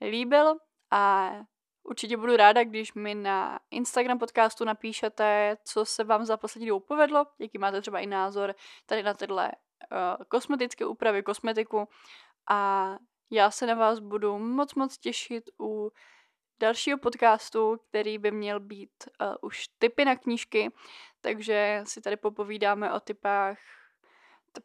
líbil 0.02 0.56
a 0.92 1.32
určitě 1.84 2.18
budu 2.18 2.36
ráda, 2.36 2.64
když 2.64 2.94
mi 2.94 3.16
na 3.16 3.60
Instagram 3.72 4.20
podcastu 4.20 4.66
napíšete, 4.66 5.58
co 5.64 5.86
se 5.86 6.04
vám 6.04 6.26
za 6.26 6.38
poslední 6.38 6.68
dobu 6.68 6.80
povedlo, 6.80 7.26
jaký 7.40 7.58
máte 7.58 7.82
třeba 7.82 8.00
i 8.00 8.08
názor 8.08 8.56
tady 8.86 9.04
na 9.04 9.14
tyhle 9.14 9.52
uh, 9.52 10.26
kosmetické 10.28 10.86
úpravy, 10.86 11.24
kosmetiku 11.24 11.88
a 12.50 12.98
já 13.32 13.52
se 13.52 13.66
na 13.68 13.76
vás 13.76 14.00
budu 14.00 14.40
moc 14.40 14.76
moc 14.76 14.98
těšit 14.98 15.50
u 15.60 15.92
dalšího 16.62 16.98
podcastu, 16.98 17.78
který 17.90 18.18
by 18.18 18.32
měl 18.32 18.60
být 18.60 18.92
uh, 19.22 19.36
už 19.42 19.64
typy 19.80 20.06
na 20.06 20.16
knížky, 20.16 20.72
takže 21.22 21.84
si 21.88 22.02
tady 22.02 22.18
popovídáme 22.18 22.94
o 22.94 23.00
typách 23.00 23.58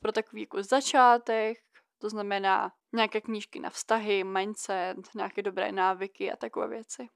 pro 0.01 0.13
takový 0.13 0.43
jako 0.43 0.63
začátek, 0.63 1.59
to 1.99 2.11
znamená 2.11 2.73
nějaké 2.93 3.21
knížky 3.21 3.61
na 3.61 3.71
vztahy, 3.71 4.25
mindset, 4.25 4.97
nějaké 5.15 5.43
dobré 5.43 5.73
návyky 5.73 6.33
a 6.33 6.37
takové 6.37 6.69
věci. 6.69 7.09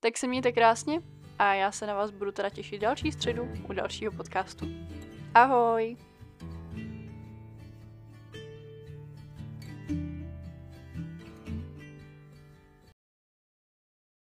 Tak 0.00 0.16
se 0.16 0.26
mějte 0.26 0.52
krásně 0.52 1.00
a 1.38 1.54
já 1.54 1.72
se 1.72 1.86
na 1.86 1.94
vás 1.94 2.10
budu 2.10 2.32
teda 2.32 2.50
těšit 2.50 2.80
další 2.80 3.12
středu 3.12 3.48
u 3.68 3.72
dalšího 3.72 4.12
podcastu. 4.12 4.66
Ahoj! 5.34 6.09